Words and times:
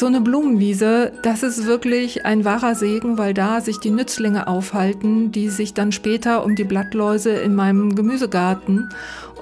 So 0.00 0.06
eine 0.06 0.22
Blumenwiese, 0.22 1.12
das 1.22 1.42
ist 1.42 1.66
wirklich 1.66 2.24
ein 2.24 2.46
wahrer 2.46 2.74
Segen, 2.74 3.18
weil 3.18 3.34
da 3.34 3.60
sich 3.60 3.80
die 3.80 3.90
Nützlinge 3.90 4.46
aufhalten, 4.46 5.30
die 5.30 5.50
sich 5.50 5.74
dann 5.74 5.92
später 5.92 6.42
um 6.42 6.56
die 6.56 6.64
Blattläuse 6.64 7.32
in 7.32 7.54
meinem 7.54 7.94
Gemüsegarten 7.94 8.88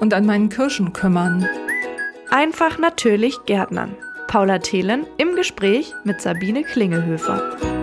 und 0.01 0.13
an 0.13 0.25
meinen 0.25 0.49
Kirschen 0.49 0.91
kümmern. 0.91 1.47
Einfach 2.29 2.77
natürlich 2.77 3.37
Gärtnern. 3.45 3.95
Paula 4.27 4.59
Thelen 4.59 5.05
im 5.15 5.33
Gespräch 5.37 5.93
mit 6.03 6.19
Sabine 6.19 6.65
Klingelhöfer. 6.65 7.78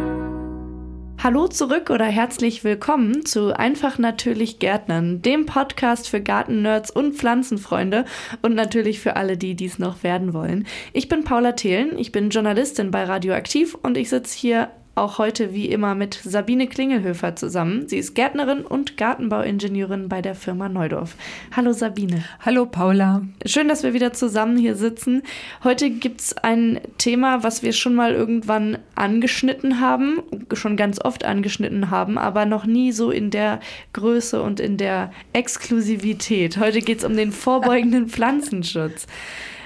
Hallo 1.23 1.48
zurück 1.48 1.89
oder 1.89 2.05
herzlich 2.05 2.62
willkommen 2.62 3.25
zu 3.25 3.59
Einfach 3.59 3.98
natürlich 3.98 4.59
Gärtnern, 4.59 5.23
dem 5.23 5.46
Podcast 5.46 6.11
für 6.11 6.21
Gartennerds 6.21 6.91
und 6.91 7.15
Pflanzenfreunde 7.15 8.05
und 8.43 8.55
natürlich 8.55 9.01
für 9.01 9.16
alle, 9.16 9.39
die 9.39 9.55
dies 9.55 9.79
noch 9.79 10.02
werden 10.02 10.34
wollen. 10.34 10.66
Ich 10.93 11.09
bin 11.09 11.25
Paula 11.25 11.52
Thelen, 11.52 11.98
ich 11.98 12.12
bin 12.12 12.29
Journalistin 12.29 12.91
bei 12.91 13.05
Radioaktiv 13.05 13.75
und 13.75 13.97
ich 13.97 14.11
sitze 14.11 14.39
hier 14.39 14.70
auch 14.96 15.18
heute 15.18 15.52
wie 15.52 15.66
immer 15.66 15.95
mit 15.95 16.14
Sabine 16.14 16.66
Klingelhöfer 16.66 17.36
zusammen. 17.36 17.86
Sie 17.86 17.98
ist 17.98 18.14
Gärtnerin 18.14 18.62
und 18.62 18.96
Gartenbauingenieurin 18.96 20.09
bei 20.09 20.22
der 20.22 20.34
Firma 20.34 20.70
Neudorf. 20.70 21.16
Hallo 21.55 21.74
Sabine. 21.74 22.24
Hallo 22.41 22.64
Paula. 22.64 23.20
Schön, 23.45 23.69
dass 23.69 23.82
wir 23.82 23.92
wieder 23.92 24.14
zusammen 24.14 24.56
hier 24.56 24.74
sitzen. 24.74 25.22
Heute 25.62 25.91
gibt 25.91 26.22
es 26.22 26.36
ein 26.38 26.80
Thema, 26.96 27.42
was 27.42 27.62
wir 27.62 27.74
schon 27.74 27.95
mal 27.95 28.14
irgendwann 28.14 28.78
angeschnitten 28.95 29.80
haben, 29.80 30.22
schon 30.55 30.78
ganz 30.78 30.98
oft 30.98 31.27
angeschnitten 31.27 31.91
haben, 31.91 32.16
aber 32.16 32.47
noch 32.47 32.64
nie 32.64 32.91
so 32.91 33.10
in 33.10 33.30
der 33.30 33.60
Größe 33.92 34.41
und 34.41 34.60
in 34.60 34.78
der 34.78 35.12
Exklusivität. 35.34 36.56
Heute 36.56 36.80
geht 36.80 37.00
es 37.00 37.05
um 37.05 37.16
den 37.16 37.33
vorbeugenden 37.33 38.08
Pflanzenschutz. 38.08 39.06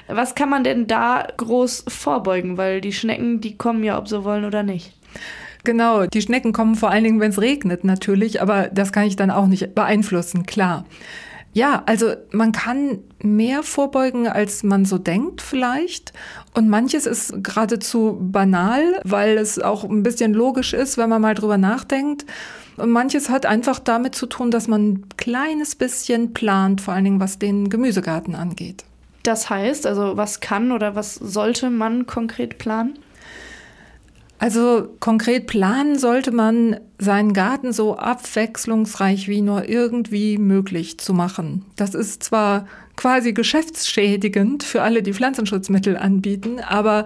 Was 0.08 0.34
kann 0.34 0.50
man 0.50 0.64
denn 0.64 0.88
da 0.88 1.28
groß 1.36 1.84
vorbeugen? 1.86 2.56
Weil 2.56 2.80
die 2.80 2.92
Schnecken, 2.92 3.40
die 3.40 3.56
kommen 3.56 3.84
ja, 3.84 3.96
ob 3.96 4.08
sie 4.08 4.24
wollen 4.24 4.44
oder 4.44 4.64
nicht. 4.64 4.99
Genau, 5.65 6.07
die 6.07 6.23
Schnecken 6.23 6.52
kommen 6.52 6.74
vor 6.74 6.90
allen 6.90 7.04
Dingen, 7.04 7.21
wenn 7.21 7.30
es 7.30 7.40
regnet 7.40 7.84
natürlich, 7.84 8.40
aber 8.40 8.68
das 8.68 8.93
kann 8.93 9.04
ich 9.04 9.16
dann 9.16 9.30
auch 9.30 9.46
nicht 9.46 9.74
beeinflussen, 9.74 10.46
klar. 10.46 10.84
Ja, 11.52 11.82
also 11.87 12.12
man 12.30 12.52
kann 12.52 13.01
mehr 13.21 13.62
vorbeugen, 13.65 14.29
als 14.29 14.62
man 14.62 14.84
so 14.84 14.99
denkt 14.99 15.43
vielleicht. 15.43 16.12
Und 16.54 16.68
manches 16.68 17.07
ist 17.07 17.43
geradezu 17.43 18.18
banal, 18.21 19.01
weil 19.04 19.37
es 19.37 19.59
auch 19.59 19.82
ein 19.82 20.04
bisschen 20.04 20.32
logisch 20.32 20.74
ist, 20.74 20.96
wenn 20.96 21.09
man 21.09 21.21
mal 21.21 21.34
drüber 21.34 21.59
nachdenkt. 21.59 22.24
Und 22.77 22.90
manches 22.90 23.30
hat 23.30 23.46
einfach 23.46 23.80
damit 23.80 24.15
zu 24.15 24.27
tun, 24.27 24.52
dass 24.52 24.68
man 24.68 24.88
ein 24.88 25.09
kleines 25.16 25.74
bisschen 25.74 26.34
plant, 26.34 26.80
vor 26.80 26.95
allen 26.95 27.04
Dingen 27.04 27.21
was 27.21 27.38
den 27.38 27.68
Gemüsegarten 27.68 28.37
angeht. 28.37 28.84
Das 29.24 29.51
heißt, 29.51 29.87
also 29.87 30.16
was 30.16 30.40
kann 30.40 30.71
oder 30.71 30.95
was 30.95 31.16
sollte 31.16 31.68
man 31.68 32.06
konkret 32.06 32.59
planen? 32.59 32.99
Also 34.41 34.88
konkret 35.01 35.46
planen 35.46 35.99
sollte 35.99 36.33
man 36.33 36.80
seinen 36.99 37.35
Garten 37.35 37.74
so 37.74 37.99
abwechslungsreich 37.99 39.29
wie 39.29 39.43
nur 39.43 39.69
irgendwie 39.69 40.38
möglich 40.38 40.96
zu 40.96 41.13
machen. 41.13 41.66
Das 41.77 41.95
ist 41.95 42.23
zwar 42.23 42.66
quasi 42.96 43.35
geschäftsschädigend 43.35 44.63
für 44.63 44.80
alle, 44.80 45.02
die 45.02 45.13
Pflanzenschutzmittel 45.13 45.99
anbieten, 45.99 46.59
aber 46.59 47.05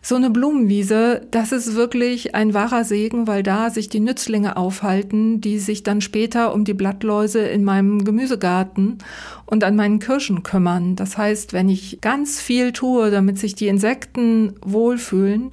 so 0.00 0.14
eine 0.14 0.30
Blumenwiese, 0.30 1.26
das 1.32 1.50
ist 1.50 1.74
wirklich 1.74 2.36
ein 2.36 2.54
wahrer 2.54 2.84
Segen, 2.84 3.26
weil 3.26 3.42
da 3.42 3.68
sich 3.68 3.88
die 3.88 4.00
Nützlinge 4.00 4.56
aufhalten, 4.56 5.40
die 5.40 5.58
sich 5.58 5.82
dann 5.82 6.00
später 6.00 6.54
um 6.54 6.64
die 6.64 6.72
Blattläuse 6.72 7.40
in 7.40 7.64
meinem 7.64 8.04
Gemüsegarten 8.04 8.98
und 9.44 9.64
an 9.64 9.74
meinen 9.74 9.98
Kirschen 9.98 10.44
kümmern. 10.44 10.94
Das 10.94 11.18
heißt, 11.18 11.52
wenn 11.52 11.68
ich 11.68 11.98
ganz 12.00 12.40
viel 12.40 12.72
tue, 12.72 13.10
damit 13.10 13.38
sich 13.38 13.56
die 13.56 13.68
Insekten 13.68 14.54
wohlfühlen, 14.62 15.52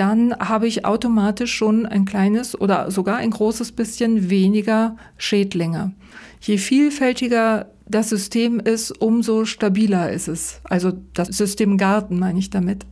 dann 0.00 0.34
habe 0.38 0.66
ich 0.66 0.86
automatisch 0.86 1.54
schon 1.54 1.84
ein 1.84 2.06
kleines 2.06 2.58
oder 2.58 2.90
sogar 2.90 3.18
ein 3.18 3.30
großes 3.30 3.72
bisschen 3.72 4.30
weniger 4.30 4.96
Schädlinge. 5.18 5.92
Je 6.40 6.56
vielfältiger 6.56 7.66
das 7.86 8.08
System 8.08 8.60
ist, 8.60 8.92
umso 8.92 9.44
stabiler 9.44 10.10
ist 10.10 10.28
es. 10.28 10.62
Also 10.64 10.92
das 11.12 11.28
System 11.28 11.76
Garten 11.76 12.18
meine 12.18 12.38
ich 12.38 12.48
damit. 12.48 12.86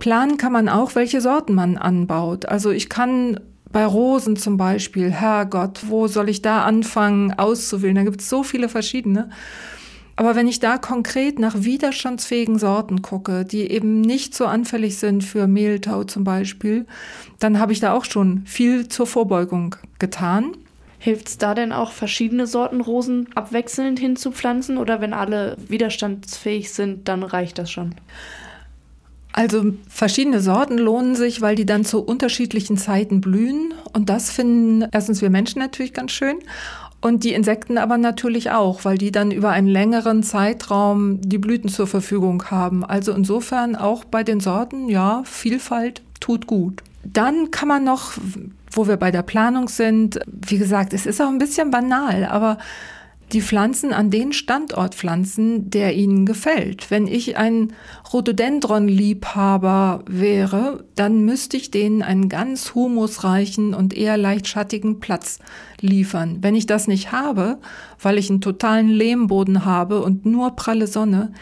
Planen 0.00 0.36
kann 0.36 0.52
man 0.52 0.68
auch, 0.68 0.94
welche 0.94 1.22
Sorten 1.22 1.54
man 1.54 1.78
anbaut. 1.78 2.44
Also 2.44 2.72
ich 2.72 2.90
kann 2.90 3.40
bei 3.72 3.86
Rosen 3.86 4.36
zum 4.36 4.58
Beispiel, 4.58 5.10
Herrgott, 5.10 5.88
wo 5.88 6.08
soll 6.08 6.28
ich 6.28 6.42
da 6.42 6.62
anfangen 6.64 7.32
auszuwählen? 7.32 7.96
Da 7.96 8.02
gibt 8.02 8.20
es 8.20 8.28
so 8.28 8.42
viele 8.42 8.68
verschiedene. 8.68 9.30
Aber 10.18 10.34
wenn 10.34 10.48
ich 10.48 10.58
da 10.58 10.78
konkret 10.78 11.38
nach 11.38 11.54
widerstandsfähigen 11.58 12.58
Sorten 12.58 13.02
gucke, 13.02 13.44
die 13.44 13.70
eben 13.70 14.00
nicht 14.00 14.34
so 14.34 14.46
anfällig 14.46 14.98
sind 14.98 15.22
für 15.22 15.46
Mehltau 15.46 16.02
zum 16.02 16.24
Beispiel, 16.24 16.86
dann 17.38 17.60
habe 17.60 17.72
ich 17.72 17.78
da 17.78 17.92
auch 17.92 18.04
schon 18.04 18.42
viel 18.44 18.88
zur 18.88 19.06
Vorbeugung 19.06 19.76
getan. 20.00 20.56
Hilft 20.98 21.28
es 21.28 21.38
da 21.38 21.54
denn 21.54 21.70
auch, 21.70 21.92
verschiedene 21.92 22.48
Sorten 22.48 22.80
Rosen 22.80 23.28
abwechselnd 23.36 24.00
hinzupflanzen 24.00 24.76
oder 24.76 25.00
wenn 25.00 25.12
alle 25.12 25.56
widerstandsfähig 25.68 26.72
sind, 26.72 27.06
dann 27.06 27.22
reicht 27.22 27.56
das 27.56 27.70
schon? 27.70 27.94
Also 29.32 29.72
verschiedene 29.88 30.40
Sorten 30.40 30.78
lohnen 30.78 31.14
sich, 31.14 31.40
weil 31.42 31.54
die 31.54 31.64
dann 31.66 31.84
zu 31.84 32.02
unterschiedlichen 32.02 32.76
Zeiten 32.76 33.20
blühen. 33.20 33.72
Und 33.92 34.08
das 34.08 34.32
finden 34.32 34.88
erstens 34.90 35.22
wir 35.22 35.30
Menschen 35.30 35.60
natürlich 35.60 35.92
ganz 35.92 36.10
schön. 36.10 36.38
Und 37.00 37.22
die 37.22 37.32
Insekten 37.32 37.78
aber 37.78 37.96
natürlich 37.96 38.50
auch, 38.50 38.84
weil 38.84 38.98
die 38.98 39.12
dann 39.12 39.30
über 39.30 39.50
einen 39.50 39.68
längeren 39.68 40.22
Zeitraum 40.24 41.20
die 41.20 41.38
Blüten 41.38 41.68
zur 41.68 41.86
Verfügung 41.86 42.44
haben. 42.50 42.84
Also 42.84 43.12
insofern 43.12 43.76
auch 43.76 44.04
bei 44.04 44.24
den 44.24 44.40
Sorten, 44.40 44.88
ja, 44.88 45.22
Vielfalt 45.24 46.02
tut 46.18 46.48
gut. 46.48 46.82
Dann 47.04 47.52
kann 47.52 47.68
man 47.68 47.84
noch, 47.84 48.14
wo 48.72 48.88
wir 48.88 48.96
bei 48.96 49.12
der 49.12 49.22
Planung 49.22 49.68
sind, 49.68 50.18
wie 50.26 50.58
gesagt, 50.58 50.92
es 50.92 51.06
ist 51.06 51.20
auch 51.20 51.28
ein 51.28 51.38
bisschen 51.38 51.70
banal, 51.70 52.24
aber 52.24 52.58
die 53.32 53.42
Pflanzen 53.42 53.92
an 53.92 54.10
den 54.10 54.32
Standort 54.32 54.94
pflanzen, 54.94 55.70
der 55.70 55.94
ihnen 55.94 56.24
gefällt. 56.24 56.90
Wenn 56.90 57.06
ich 57.06 57.36
ein 57.36 57.72
Rhododendron-Liebhaber 58.12 60.04
wäre, 60.08 60.84
dann 60.94 61.24
müsste 61.24 61.56
ich 61.56 61.70
denen 61.70 62.02
einen 62.02 62.28
ganz 62.28 62.74
humusreichen 62.74 63.74
und 63.74 63.94
eher 63.94 64.16
leicht 64.16 64.48
schattigen 64.48 64.98
Platz 64.98 65.40
liefern. 65.80 66.38
Wenn 66.40 66.54
ich 66.54 66.66
das 66.66 66.88
nicht 66.88 67.12
habe, 67.12 67.58
weil 68.00 68.18
ich 68.18 68.30
einen 68.30 68.40
totalen 68.40 68.88
Lehmboden 68.88 69.64
habe 69.64 70.02
und 70.02 70.24
nur 70.24 70.56
pralle 70.56 70.86
Sonne, 70.86 71.32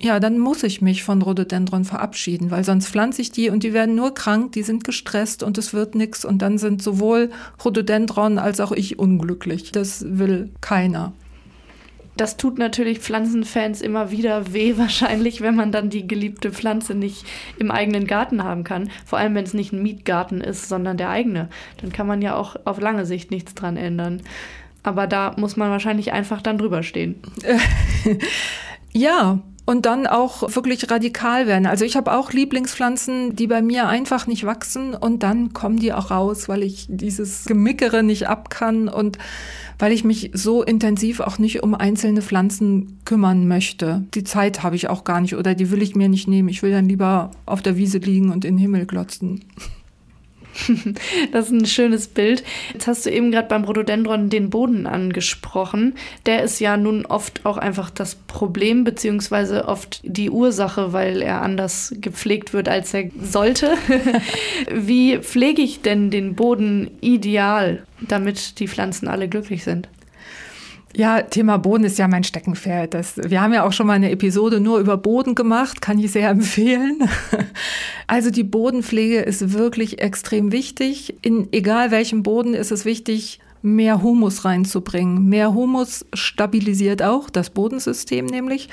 ja, 0.00 0.18
dann 0.18 0.38
muss 0.38 0.62
ich 0.62 0.82
mich 0.82 1.04
von 1.04 1.22
Rhododendron 1.22 1.84
verabschieden, 1.84 2.50
weil 2.50 2.64
sonst 2.64 2.88
pflanze 2.88 3.22
ich 3.22 3.30
die 3.30 3.50
und 3.50 3.62
die 3.62 3.72
werden 3.72 3.94
nur 3.94 4.12
krank, 4.12 4.52
die 4.52 4.62
sind 4.62 4.82
gestresst 4.82 5.42
und 5.42 5.56
es 5.56 5.72
wird 5.72 5.94
nichts 5.94 6.24
und 6.24 6.42
dann 6.42 6.58
sind 6.58 6.82
sowohl 6.82 7.30
Rhododendron 7.64 8.38
als 8.38 8.60
auch 8.60 8.72
ich 8.72 8.98
unglücklich. 8.98 9.70
Das 9.70 10.04
will 10.08 10.50
keiner. 10.60 11.12
Das 12.16 12.36
tut 12.36 12.58
natürlich 12.58 13.00
Pflanzenfans 13.00 13.80
immer 13.80 14.10
wieder 14.10 14.52
weh, 14.52 14.74
wahrscheinlich, 14.76 15.40
wenn 15.40 15.56
man 15.56 15.72
dann 15.72 15.90
die 15.90 16.06
geliebte 16.06 16.52
Pflanze 16.52 16.94
nicht 16.94 17.24
im 17.58 17.70
eigenen 17.70 18.06
Garten 18.06 18.44
haben 18.44 18.64
kann. 18.64 18.90
Vor 19.04 19.18
allem, 19.18 19.34
wenn 19.34 19.44
es 19.44 19.54
nicht 19.54 19.72
ein 19.72 19.82
Mietgarten 19.82 20.40
ist, 20.40 20.68
sondern 20.68 20.96
der 20.96 21.10
eigene. 21.10 21.48
Dann 21.80 21.92
kann 21.92 22.06
man 22.06 22.22
ja 22.22 22.36
auch 22.36 22.56
auf 22.64 22.80
lange 22.80 23.06
Sicht 23.06 23.30
nichts 23.30 23.54
dran 23.54 23.76
ändern. 23.76 24.22
Aber 24.82 25.06
da 25.06 25.34
muss 25.38 25.56
man 25.56 25.70
wahrscheinlich 25.70 26.12
einfach 26.12 26.42
dann 26.42 26.58
drüber 26.58 26.82
stehen. 26.82 27.16
ja, 28.92 29.40
und 29.66 29.86
dann 29.86 30.06
auch 30.06 30.54
wirklich 30.54 30.90
radikal 30.90 31.46
werden. 31.46 31.66
Also 31.66 31.84
ich 31.84 31.96
habe 31.96 32.12
auch 32.12 32.32
Lieblingspflanzen, 32.32 33.34
die 33.34 33.46
bei 33.46 33.62
mir 33.62 33.88
einfach 33.88 34.26
nicht 34.26 34.44
wachsen 34.44 34.94
und 34.94 35.22
dann 35.22 35.52
kommen 35.52 35.78
die 35.78 35.92
auch 35.92 36.10
raus, 36.10 36.48
weil 36.48 36.62
ich 36.62 36.86
dieses 36.88 37.46
Gemickere 37.46 38.02
nicht 38.02 38.28
ab 38.28 38.50
kann 38.50 38.88
und 38.88 39.18
weil 39.78 39.92
ich 39.92 40.04
mich 40.04 40.30
so 40.34 40.62
intensiv 40.62 41.20
auch 41.20 41.38
nicht 41.38 41.62
um 41.62 41.74
einzelne 41.74 42.22
Pflanzen 42.22 43.00
kümmern 43.04 43.48
möchte. 43.48 44.04
Die 44.14 44.24
Zeit 44.24 44.62
habe 44.62 44.76
ich 44.76 44.88
auch 44.88 45.04
gar 45.04 45.20
nicht 45.20 45.34
oder 45.34 45.54
die 45.54 45.70
will 45.70 45.82
ich 45.82 45.96
mir 45.96 46.08
nicht 46.08 46.28
nehmen. 46.28 46.48
Ich 46.48 46.62
will 46.62 46.70
dann 46.70 46.88
lieber 46.88 47.30
auf 47.46 47.62
der 47.62 47.76
Wiese 47.76 47.98
liegen 47.98 48.30
und 48.30 48.44
in 48.44 48.56
den 48.56 48.60
Himmel 48.60 48.86
glotzen. 48.86 49.44
Das 51.32 51.46
ist 51.46 51.52
ein 51.52 51.66
schönes 51.66 52.08
Bild. 52.08 52.44
Jetzt 52.72 52.86
hast 52.86 53.06
du 53.06 53.10
eben 53.10 53.30
gerade 53.30 53.48
beim 53.48 53.64
Rhododendron 53.64 54.30
den 54.30 54.50
Boden 54.50 54.86
angesprochen. 54.86 55.94
Der 56.26 56.42
ist 56.42 56.60
ja 56.60 56.76
nun 56.76 57.06
oft 57.06 57.44
auch 57.44 57.56
einfach 57.56 57.90
das 57.90 58.14
Problem, 58.14 58.84
beziehungsweise 58.84 59.66
oft 59.66 60.00
die 60.04 60.30
Ursache, 60.30 60.92
weil 60.92 61.22
er 61.22 61.42
anders 61.42 61.94
gepflegt 62.00 62.52
wird, 62.52 62.68
als 62.68 62.94
er 62.94 63.10
sollte. 63.20 63.74
Wie 64.70 65.18
pflege 65.18 65.62
ich 65.62 65.82
denn 65.82 66.10
den 66.10 66.34
Boden 66.34 66.90
ideal, 67.00 67.84
damit 68.00 68.58
die 68.60 68.68
Pflanzen 68.68 69.08
alle 69.08 69.28
glücklich 69.28 69.64
sind? 69.64 69.88
Ja, 70.96 71.22
Thema 71.22 71.58
Boden 71.58 71.84
ist 71.84 71.98
ja 71.98 72.06
mein 72.06 72.22
Steckenpferd. 72.22 72.94
Das, 72.94 73.16
wir 73.16 73.40
haben 73.40 73.52
ja 73.52 73.64
auch 73.64 73.72
schon 73.72 73.86
mal 73.86 73.94
eine 73.94 74.10
Episode 74.10 74.60
nur 74.60 74.78
über 74.78 74.96
Boden 74.96 75.34
gemacht, 75.34 75.80
kann 75.80 75.98
ich 75.98 76.12
sehr 76.12 76.28
empfehlen. 76.30 77.08
Also 78.06 78.30
die 78.30 78.44
Bodenpflege 78.44 79.20
ist 79.20 79.52
wirklich 79.52 80.00
extrem 80.00 80.52
wichtig. 80.52 81.16
In 81.22 81.48
egal 81.52 81.90
welchem 81.90 82.22
Boden 82.22 82.54
ist 82.54 82.70
es 82.70 82.84
wichtig, 82.84 83.40
mehr 83.62 84.02
Humus 84.02 84.44
reinzubringen. 84.44 85.24
Mehr 85.28 85.54
Humus 85.54 86.04
stabilisiert 86.12 87.02
auch 87.02 87.30
das 87.30 87.50
Bodensystem 87.50 88.26
nämlich. 88.26 88.68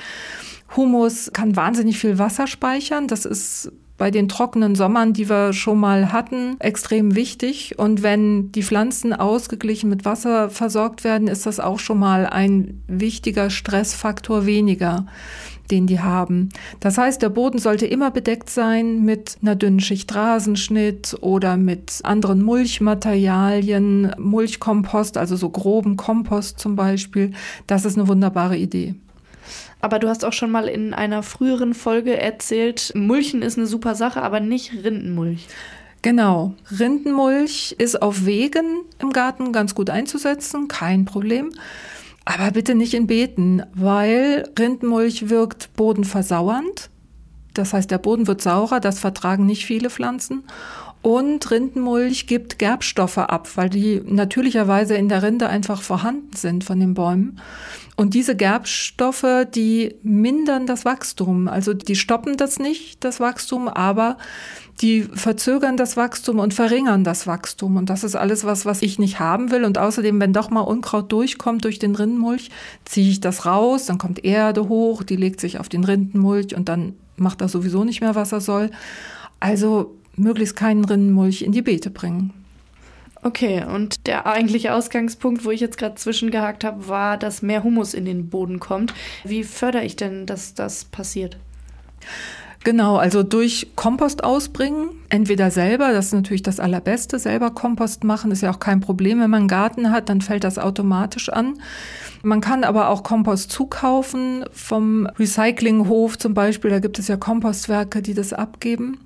Humus 0.76 1.30
kann 1.32 1.56
wahnsinnig 1.56 1.98
viel 1.98 2.18
Wasser 2.18 2.46
speichern. 2.46 3.08
Das 3.08 3.24
ist 3.24 3.72
bei 3.98 4.10
den 4.10 4.28
trockenen 4.28 4.74
Sommern, 4.74 5.12
die 5.12 5.28
wir 5.28 5.52
schon 5.52 5.78
mal 5.78 6.12
hatten, 6.12 6.56
extrem 6.58 7.14
wichtig. 7.14 7.78
Und 7.78 8.02
wenn 8.02 8.50
die 8.52 8.62
Pflanzen 8.62 9.12
ausgeglichen 9.12 9.88
mit 9.88 10.04
Wasser 10.04 10.50
versorgt 10.50 11.04
werden, 11.04 11.28
ist 11.28 11.46
das 11.46 11.60
auch 11.60 11.78
schon 11.78 11.98
mal 11.98 12.26
ein 12.26 12.82
wichtiger 12.88 13.50
Stressfaktor 13.50 14.46
weniger 14.46 15.06
den 15.70 15.86
die 15.86 16.00
haben. 16.00 16.50
Das 16.80 16.98
heißt, 16.98 17.22
der 17.22 17.30
Boden 17.30 17.58
sollte 17.58 17.86
immer 17.86 18.10
bedeckt 18.10 18.50
sein 18.50 19.04
mit 19.04 19.38
einer 19.40 19.56
dünnen 19.56 19.80
Schicht 19.80 20.14
Rasenschnitt 20.14 21.16
oder 21.20 21.56
mit 21.56 22.00
anderen 22.04 22.42
Mulchmaterialien, 22.42 24.14
Mulchkompost, 24.18 25.16
also 25.16 25.34
so 25.34 25.48
groben 25.48 25.96
Kompost 25.96 26.58
zum 26.58 26.76
Beispiel. 26.76 27.32
Das 27.66 27.84
ist 27.84 27.96
eine 27.96 28.08
wunderbare 28.08 28.56
Idee. 28.56 28.94
Aber 29.82 29.98
du 29.98 30.08
hast 30.08 30.24
auch 30.24 30.32
schon 30.32 30.50
mal 30.50 30.68
in 30.68 30.94
einer 30.94 31.24
früheren 31.24 31.74
Folge 31.74 32.16
erzählt, 32.16 32.92
Mulchen 32.94 33.42
ist 33.42 33.58
eine 33.58 33.66
super 33.66 33.96
Sache, 33.96 34.22
aber 34.22 34.38
nicht 34.38 34.72
Rindenmulch. 34.84 35.48
Genau. 36.02 36.54
Rindenmulch 36.78 37.74
ist 37.78 38.00
auf 38.00 38.24
Wegen 38.24 38.84
im 39.00 39.12
Garten 39.12 39.52
ganz 39.52 39.74
gut 39.74 39.90
einzusetzen, 39.90 40.68
kein 40.68 41.04
Problem. 41.04 41.50
Aber 42.24 42.52
bitte 42.52 42.76
nicht 42.76 42.94
in 42.94 43.08
Beeten, 43.08 43.64
weil 43.74 44.48
Rindenmulch 44.56 45.28
wirkt 45.28 45.74
bodenversauernd. 45.74 46.88
Das 47.54 47.72
heißt, 47.72 47.90
der 47.90 47.98
Boden 47.98 48.28
wird 48.28 48.40
saurer, 48.40 48.78
das 48.78 49.00
vertragen 49.00 49.46
nicht 49.46 49.66
viele 49.66 49.90
Pflanzen. 49.90 50.44
Und 51.02 51.50
Rindenmulch 51.50 52.28
gibt 52.28 52.60
Gerbstoffe 52.60 53.18
ab, 53.18 53.48
weil 53.56 53.68
die 53.68 54.00
natürlicherweise 54.06 54.94
in 54.94 55.08
der 55.08 55.24
Rinde 55.24 55.48
einfach 55.48 55.82
vorhanden 55.82 56.36
sind 56.36 56.62
von 56.62 56.78
den 56.78 56.94
Bäumen. 56.94 57.40
Und 57.94 58.14
diese 58.14 58.34
Gerbstoffe, 58.34 59.46
die 59.54 59.94
mindern 60.02 60.66
das 60.66 60.84
Wachstum. 60.84 61.46
Also 61.46 61.74
die 61.74 61.94
stoppen 61.94 62.36
das 62.36 62.58
nicht, 62.58 63.04
das 63.04 63.20
Wachstum, 63.20 63.68
aber 63.68 64.16
die 64.80 65.02
verzögern 65.02 65.76
das 65.76 65.96
Wachstum 65.96 66.38
und 66.38 66.54
verringern 66.54 67.04
das 67.04 67.26
Wachstum. 67.26 67.76
Und 67.76 67.90
das 67.90 68.02
ist 68.02 68.16
alles 68.16 68.44
was, 68.44 68.64
was 68.64 68.80
ich 68.80 68.98
nicht 68.98 69.20
haben 69.20 69.50
will. 69.50 69.64
Und 69.64 69.76
außerdem, 69.76 70.18
wenn 70.20 70.32
doch 70.32 70.50
mal 70.50 70.62
Unkraut 70.62 71.12
durchkommt 71.12 71.64
durch 71.64 71.78
den 71.78 71.94
Rindenmulch, 71.94 72.50
ziehe 72.84 73.10
ich 73.10 73.20
das 73.20 73.44
raus, 73.44 73.86
dann 73.86 73.98
kommt 73.98 74.24
Erde 74.24 74.68
hoch, 74.68 75.02
die 75.02 75.16
legt 75.16 75.40
sich 75.40 75.60
auf 75.60 75.68
den 75.68 75.84
Rindenmulch 75.84 76.56
und 76.56 76.68
dann 76.68 76.94
macht 77.16 77.42
er 77.42 77.48
sowieso 77.48 77.84
nicht 77.84 78.00
mehr, 78.00 78.14
was 78.14 78.32
er 78.32 78.40
soll. 78.40 78.70
Also 79.38 79.94
möglichst 80.16 80.56
keinen 80.56 80.84
Rindenmulch 80.84 81.42
in 81.42 81.52
die 81.52 81.62
Beete 81.62 81.90
bringen. 81.90 82.32
Okay, 83.24 83.64
und 83.64 84.08
der 84.08 84.26
eigentliche 84.26 84.74
Ausgangspunkt, 84.74 85.44
wo 85.44 85.52
ich 85.52 85.60
jetzt 85.60 85.78
gerade 85.78 85.94
zwischengehakt 85.94 86.64
habe, 86.64 86.88
war, 86.88 87.16
dass 87.16 87.40
mehr 87.40 87.62
Humus 87.62 87.94
in 87.94 88.04
den 88.04 88.28
Boden 88.28 88.58
kommt. 88.58 88.92
Wie 89.22 89.44
fördere 89.44 89.84
ich 89.84 89.94
denn, 89.94 90.26
dass 90.26 90.54
das 90.54 90.84
passiert? 90.84 91.36
Genau, 92.64 92.96
also 92.96 93.24
durch 93.24 93.72
Kompost 93.74 94.22
ausbringen, 94.22 94.90
entweder 95.08 95.50
selber, 95.50 95.92
das 95.92 96.06
ist 96.06 96.12
natürlich 96.12 96.42
das 96.42 96.60
Allerbeste, 96.60 97.18
selber 97.18 97.50
Kompost 97.50 98.04
machen, 98.04 98.30
ist 98.30 98.42
ja 98.42 98.52
auch 98.52 98.60
kein 98.60 98.80
Problem. 98.80 99.20
Wenn 99.20 99.30
man 99.30 99.40
einen 99.40 99.48
Garten 99.48 99.90
hat, 99.90 100.08
dann 100.08 100.20
fällt 100.20 100.44
das 100.44 100.58
automatisch 100.58 101.28
an. 101.28 101.54
Man 102.22 102.40
kann 102.40 102.62
aber 102.62 102.88
auch 102.88 103.02
Kompost 103.02 103.50
zukaufen 103.50 104.44
vom 104.52 105.06
Recyclinghof 105.18 106.18
zum 106.18 106.34
Beispiel, 106.34 106.70
da 106.70 106.78
gibt 106.78 107.00
es 107.00 107.08
ja 107.08 107.16
Kompostwerke, 107.16 108.00
die 108.00 108.14
das 108.14 108.32
abgeben. 108.32 108.98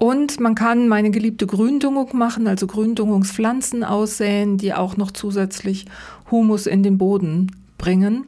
Und 0.00 0.40
man 0.40 0.54
kann 0.54 0.88
meine 0.88 1.10
geliebte 1.10 1.46
Gründüngung 1.46 2.16
machen, 2.16 2.46
also 2.46 2.66
Gründüngungspflanzen 2.66 3.84
aussäen, 3.84 4.56
die 4.56 4.72
auch 4.72 4.96
noch 4.96 5.10
zusätzlich 5.10 5.84
Humus 6.30 6.66
in 6.66 6.82
den 6.82 6.96
Boden 6.96 7.54
bringen. 7.76 8.24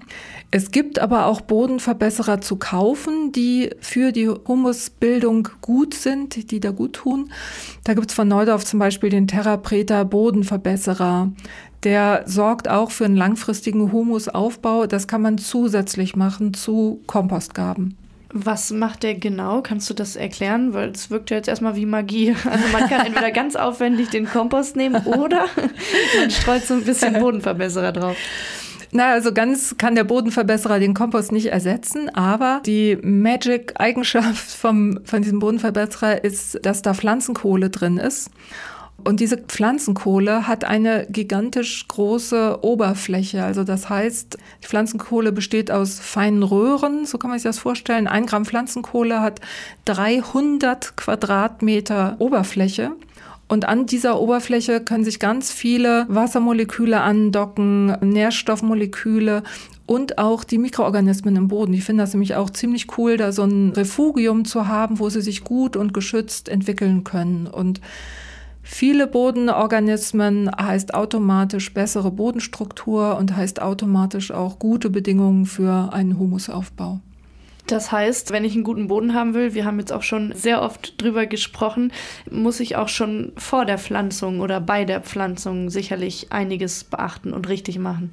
Es 0.51 0.71
gibt 0.71 0.99
aber 0.99 1.25
auch 1.25 1.41
Bodenverbesserer 1.41 2.43
zu 2.43 2.57
kaufen, 2.57 3.33
die 3.33 3.71
für 3.81 4.13
die 4.13 4.29
Humusbildung 4.29 5.49
gut 5.63 5.95
sind, 5.95 6.51
die 6.51 6.61
da 6.61 6.73
gut 6.73 6.93
tun. 6.93 7.33
Da 7.85 7.95
gibt 7.95 8.11
es 8.11 8.15
von 8.15 8.29
Neudorf 8.29 8.67
zum 8.67 8.79
Beispiel 8.79 9.09
den 9.09 9.27
Terrapreta 9.27 10.05
Bodenverbesserer. 10.05 11.33
Der 11.85 12.25
sorgt 12.27 12.69
auch 12.69 12.91
für 12.91 13.07
einen 13.07 13.17
langfristigen 13.17 13.93
Humusaufbau. 13.93 14.87
Das 14.87 15.09
kann 15.09 15.23
man 15.23 15.39
zusätzlich 15.39 16.17
machen 16.17 16.53
zu 16.53 17.01
Kompostgaben. 17.07 17.97
Was 18.33 18.71
macht 18.71 19.03
der 19.03 19.15
genau? 19.15 19.61
Kannst 19.63 19.91
du 19.91 19.95
das 19.95 20.17
erklären? 20.17 20.73
Weil 20.73 20.91
es 20.91 21.11
wirkt 21.11 21.31
ja 21.31 21.37
jetzt 21.37 21.49
erstmal 21.49 21.77
wie 21.77 21.87
Magie. 21.87 22.35
Also 22.45 22.69
man 22.73 22.89
kann 22.89 23.07
entweder 23.07 23.31
ganz 23.31 23.57
aufwendig 23.57 24.11
den 24.11 24.27
Kompost 24.27 24.77
nehmen 24.77 25.05
oder 25.07 25.47
man 26.19 26.31
streut 26.31 26.65
so 26.65 26.75
ein 26.75 26.85
bisschen 26.85 27.15
Bodenverbesserer 27.15 27.93
drauf. 27.93 28.17
Na, 28.95 29.13
also 29.13 29.33
ganz 29.33 29.77
kann 29.79 29.95
der 29.95 30.05
Bodenverbesserer 30.05 30.79
den 30.79 30.93
Kompost 30.93 31.33
nicht 31.33 31.47
ersetzen, 31.47 32.11
aber 32.11 32.61
die 32.67 32.99
Magic-Eigenschaft 33.03 34.51
vom, 34.51 35.01
von 35.05 35.23
diesem 35.23 35.39
Bodenverbesserer 35.39 36.23
ist, 36.23 36.59
dass 36.63 36.83
da 36.83 36.93
Pflanzenkohle 36.93 37.71
drin 37.71 37.97
ist. 37.97 38.31
Und 39.05 39.21
diese 39.21 39.37
Pflanzenkohle 39.37 40.47
hat 40.47 40.65
eine 40.65 41.07
gigantisch 41.11 41.87
große 41.89 42.59
Oberfläche. 42.63 43.43
Also 43.45 43.65
das 43.65 43.91
heißt, 43.91 44.39
die 44.63 44.67
Pflanzenkohle 44.67 45.33
besteht 45.33 45.71
aus 45.71 45.99
feinen 45.99 46.43
Röhren, 46.43 47.05
so 47.05 47.19
kann 47.19 47.31
man 47.31 47.39
sich 47.39 47.45
das 47.49 47.59
vorstellen. 47.59 48.07
Ein 48.07 48.27
Gramm 48.27 48.45
Pflanzenkohle 48.45 49.21
hat 49.21 49.41
300 49.87 50.97
Quadratmeter 50.97 52.17
Oberfläche. 52.19 52.93
Und 53.49 53.67
an 53.69 53.87
dieser 53.87 54.19
Oberfläche 54.21 54.81
können 54.81 55.05
sich 55.05 55.19
ganz 55.19 55.53
viele 55.53 56.07
Wassermoleküle 56.09 57.01
andocken, 57.01 57.89
Nährstoffmoleküle 58.01 59.43
und 59.85 60.17
auch 60.17 60.45
die 60.45 60.59
Mikroorganismen 60.59 61.37
im 61.37 61.49
Boden. 61.49 61.75
Ich 61.75 61.85
finde 61.85 62.05
das 62.05 62.15
nämlich 62.15 62.35
auch 62.35 62.49
ziemlich 62.49 62.97
cool, 62.97 63.19
da 63.19 63.31
so 63.33 63.43
ein 63.43 63.71
Refugium 63.71 64.47
zu 64.47 64.69
haben, 64.69 65.01
wo 65.01 65.11
sie 65.11 65.21
sich 65.21 65.45
gut 65.45 65.77
und 65.77 65.93
geschützt 65.93 66.49
entwickeln 66.49 67.05
können. 67.05 67.47
Und 67.47 67.81
Viele 68.63 69.07
Bodenorganismen 69.09 70.51
heißt 70.51 70.95
automatisch 70.95 71.75
bessere 71.75 72.11
Bodenstruktur 72.11 73.17
und 73.19 73.37
heißt 73.37 73.61
automatisch 73.61 74.31
auch 74.31 74.59
gute 74.59 74.89
Bedingungen 74.89 75.47
für 75.47 75.93
einen 75.93 76.19
Humusaufbau. 76.19 77.01
Das 77.67 77.93
heißt, 77.93 78.33
wenn 78.33 78.45
ich 78.45 78.55
einen 78.55 78.65
guten 78.65 78.89
Boden 78.89 79.15
haben 79.15 79.35
will, 79.35 79.55
wir 79.55 79.65
haben 79.65 79.79
jetzt 79.79 79.93
auch 79.93 80.03
schon 80.03 80.33
sehr 80.35 80.63
oft 80.63 81.01
drüber 81.01 81.27
gesprochen, 81.27 81.93
muss 82.31 82.61
ich 82.61 82.77
auch 82.77 82.89
schon 82.89 83.33
vor 83.37 83.65
der 83.65 83.79
Pflanzung 83.79 84.41
oder 84.41 84.61
bei 84.61 84.85
der 84.85 85.01
Pflanzung 85.01 85.71
sicherlich 85.71 86.33
einiges 86.33 86.85
beachten 86.85 87.33
und 87.33 87.49
richtig 87.49 87.79
machen. 87.79 88.13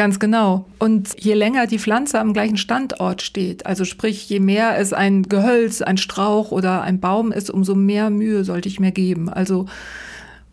Ganz 0.00 0.18
genau. 0.18 0.64
Und 0.78 1.10
je 1.22 1.34
länger 1.34 1.66
die 1.66 1.78
Pflanze 1.78 2.20
am 2.20 2.32
gleichen 2.32 2.56
Standort 2.56 3.20
steht, 3.20 3.66
also 3.66 3.84
sprich, 3.84 4.30
je 4.30 4.40
mehr 4.40 4.78
es 4.78 4.94
ein 4.94 5.24
Gehölz, 5.24 5.82
ein 5.82 5.98
Strauch 5.98 6.52
oder 6.52 6.80
ein 6.80 7.00
Baum 7.00 7.32
ist, 7.32 7.50
umso 7.50 7.74
mehr 7.74 8.08
Mühe 8.08 8.42
sollte 8.44 8.70
ich 8.70 8.80
mir 8.80 8.92
geben. 8.92 9.28
Also 9.28 9.66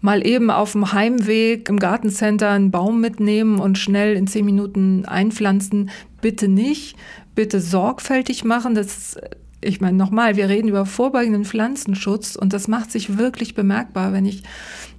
mal 0.01 0.27
eben 0.27 0.51
auf 0.51 0.73
dem 0.73 0.91
Heimweg 0.91 1.69
im 1.69 1.79
Gartencenter 1.79 2.49
einen 2.49 2.71
Baum 2.71 2.99
mitnehmen 2.99 3.59
und 3.59 3.77
schnell 3.77 4.17
in 4.17 4.27
zehn 4.27 4.43
Minuten 4.43 5.05
einpflanzen, 5.05 5.91
bitte 6.19 6.49
nicht. 6.49 6.97
Bitte 7.33 7.61
sorgfältig 7.61 8.43
machen. 8.43 8.75
Das 8.75 9.15
ich 9.61 9.81
meine, 9.81 9.97
nochmal, 9.97 10.35
wir 10.35 10.49
reden 10.49 10.67
über 10.67 10.85
vorbeugenden 10.85 11.43
Pflanzenschutz 11.43 12.35
und 12.35 12.53
das 12.53 12.67
macht 12.67 12.91
sich 12.91 13.17
wirklich 13.17 13.55
bemerkbar, 13.55 14.13
wenn 14.13 14.25
ich 14.25 14.43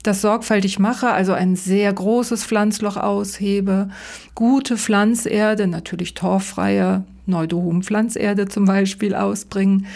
das 0.02 0.20
sorgfältig 0.20 0.78
mache, 0.78 1.10
also 1.10 1.32
ein 1.32 1.54
sehr 1.56 1.92
großes 1.92 2.44
Pflanzloch 2.44 2.96
aushebe, 2.96 3.88
gute 4.34 4.76
Pflanzerde, 4.76 5.66
natürlich 5.66 6.14
torffreie 6.14 7.04
Neudohum-Pflanzerde 7.26 8.48
zum 8.48 8.64
Beispiel 8.64 9.14
ausbringen. 9.14 9.86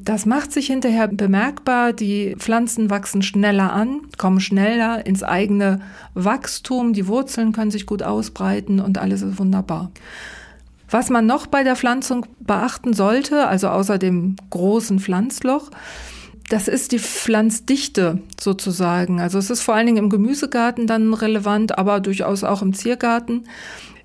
Das 0.00 0.26
macht 0.26 0.52
sich 0.52 0.68
hinterher 0.68 1.08
bemerkbar. 1.08 1.92
Die 1.92 2.36
Pflanzen 2.38 2.88
wachsen 2.88 3.20
schneller 3.20 3.72
an, 3.72 4.00
kommen 4.16 4.40
schneller 4.40 5.04
ins 5.04 5.24
eigene 5.24 5.80
Wachstum. 6.14 6.92
Die 6.92 7.08
Wurzeln 7.08 7.52
können 7.52 7.72
sich 7.72 7.84
gut 7.84 8.02
ausbreiten 8.02 8.80
und 8.80 8.96
alles 8.96 9.22
ist 9.22 9.38
wunderbar. 9.38 9.90
Was 10.90 11.10
man 11.10 11.26
noch 11.26 11.46
bei 11.46 11.64
der 11.64 11.76
Pflanzung 11.76 12.26
beachten 12.40 12.94
sollte, 12.94 13.46
also 13.46 13.68
außer 13.68 13.98
dem 13.98 14.36
großen 14.50 15.00
Pflanzloch, 15.00 15.70
das 16.48 16.66
ist 16.66 16.92
die 16.92 16.98
Pflanzdichte 16.98 18.22
sozusagen. 18.40 19.20
Also 19.20 19.38
es 19.38 19.50
ist 19.50 19.60
vor 19.60 19.74
allen 19.74 19.86
Dingen 19.86 20.04
im 20.04 20.10
Gemüsegarten 20.10 20.86
dann 20.86 21.12
relevant, 21.12 21.76
aber 21.76 22.00
durchaus 22.00 22.42
auch 22.42 22.62
im 22.62 22.72
Ziergarten. 22.72 23.44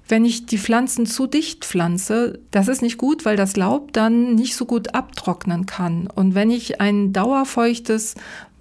Wenn 0.10 0.26
ich 0.26 0.46
die 0.46 0.58
Pflanzen 0.58 1.06
zu 1.06 1.28
dicht 1.28 1.64
pflanze, 1.64 2.40
das 2.52 2.68
ist 2.68 2.82
nicht 2.82 2.98
gut, 2.98 3.24
weil 3.24 3.38
das 3.38 3.56
Laub 3.56 3.94
dann 3.94 4.36
nicht 4.36 4.58
so 4.58 4.66
gut 4.66 4.94
abtrocknen 4.94 5.66
kann. 5.66 6.08
Und 6.08 6.36
wenn 6.36 6.52
ich 6.52 6.82
ein 6.82 7.14
dauerfeuchtes 7.14 8.16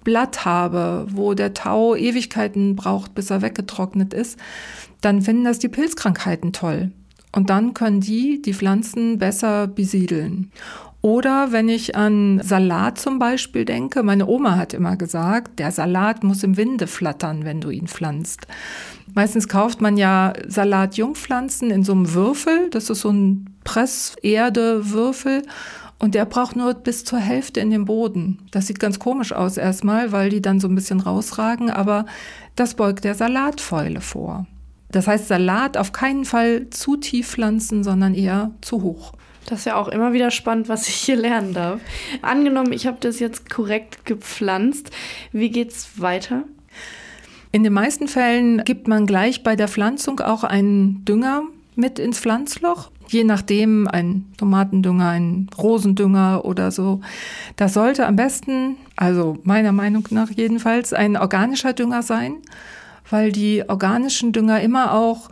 Blatt 0.05 0.45
habe, 0.45 1.05
wo 1.11 1.33
der 1.33 1.53
Tau 1.53 1.95
Ewigkeiten 1.95 2.77
braucht, 2.77 3.13
bis 3.15 3.29
er 3.29 3.41
weggetrocknet 3.41 4.13
ist, 4.13 4.39
dann 5.01 5.21
finden 5.21 5.43
das 5.43 5.59
die 5.59 5.67
Pilzkrankheiten 5.67 6.53
toll. 6.53 6.91
Und 7.33 7.49
dann 7.49 7.73
können 7.73 7.99
die 7.99 8.41
die 8.41 8.53
Pflanzen 8.53 9.17
besser 9.17 9.67
besiedeln. 9.67 10.51
Oder 11.01 11.51
wenn 11.51 11.67
ich 11.67 11.97
an 11.97 12.39
Salat 12.41 12.97
zum 12.97 13.19
Beispiel 13.19 13.65
denke, 13.65 14.03
meine 14.03 14.25
Oma 14.25 14.55
hat 14.55 14.73
immer 14.73 14.95
gesagt, 14.95 15.59
der 15.59 15.71
Salat 15.71 16.23
muss 16.23 16.43
im 16.43 16.55
Winde 16.55 16.87
flattern, 16.87 17.43
wenn 17.43 17.59
du 17.59 17.71
ihn 17.71 17.87
pflanzt. 17.87 18.47
Meistens 19.13 19.49
kauft 19.49 19.81
man 19.81 19.97
ja 19.97 20.31
Salatjungpflanzen 20.47 21.71
in 21.71 21.83
so 21.83 21.91
einem 21.91 22.13
Würfel, 22.13 22.69
das 22.69 22.89
ist 22.89 23.01
so 23.01 23.09
ein 23.09 23.49
Presserde-Würfel. 23.65 25.43
Und 25.99 26.15
der 26.15 26.25
braucht 26.25 26.55
nur 26.55 26.73
bis 26.73 27.03
zur 27.03 27.19
Hälfte 27.19 27.59
in 27.59 27.69
den 27.69 27.83
Boden. 27.85 28.39
Das 28.51 28.67
sieht 28.67 28.79
ganz 28.79 28.97
komisch 28.99 29.33
aus 29.33 29.57
erstmal, 29.57 30.11
weil 30.13 30.29
die 30.29 30.41
dann 30.41 30.61
so 30.61 30.67
ein 30.69 30.75
bisschen 30.75 31.01
rausragen, 31.01 31.69
aber 31.69 32.05
das 32.55 32.75
beugt 32.75 33.03
der 33.03 33.15
Salatfäule 33.15 33.99
vor. 33.99 34.45
Das 34.93 35.07
heißt, 35.07 35.27
Salat 35.27 35.75
auf 35.75 35.91
keinen 35.91 36.23
Fall 36.23 36.69
zu 36.69 36.95
tief 36.95 37.27
pflanzen, 37.27 37.83
sondern 37.83 38.15
eher 38.15 38.51
zu 38.61 38.81
hoch. 38.81 39.11
Das 39.45 39.59
ist 39.59 39.65
ja 39.65 39.75
auch 39.75 39.89
immer 39.89 40.13
wieder 40.13 40.31
spannend, 40.31 40.69
was 40.69 40.87
ich 40.87 40.95
hier 40.95 41.17
lernen 41.17 41.53
darf. 41.53 41.81
Angenommen, 42.21 42.71
ich 42.71 42.87
habe 42.87 42.97
das 43.01 43.19
jetzt 43.19 43.49
korrekt 43.49 44.05
gepflanzt. 44.05 44.91
Wie 45.33 45.49
geht's 45.49 45.99
weiter? 45.99 46.43
In 47.51 47.63
den 47.63 47.73
meisten 47.73 48.07
Fällen 48.07 48.63
gibt 48.63 48.87
man 48.87 49.05
gleich 49.05 49.43
bei 49.43 49.57
der 49.57 49.67
Pflanzung 49.67 50.21
auch 50.21 50.45
einen 50.45 51.03
Dünger 51.03 51.43
mit 51.75 51.99
ins 51.99 52.19
Pflanzloch 52.19 52.89
je 53.13 53.23
nachdem 53.23 53.87
ein 53.87 54.25
Tomatendünger, 54.37 55.09
ein 55.09 55.49
Rosendünger 55.57 56.43
oder 56.43 56.71
so. 56.71 57.01
Das 57.55 57.73
sollte 57.73 58.05
am 58.05 58.15
besten, 58.15 58.77
also 58.95 59.37
meiner 59.43 59.71
Meinung 59.71 60.07
nach 60.09 60.29
jedenfalls, 60.29 60.93
ein 60.93 61.15
organischer 61.15 61.73
Dünger 61.73 62.01
sein, 62.01 62.37
weil 63.09 63.31
die 63.31 63.63
organischen 63.67 64.31
Dünger 64.31 64.61
immer 64.61 64.93
auch 64.93 65.29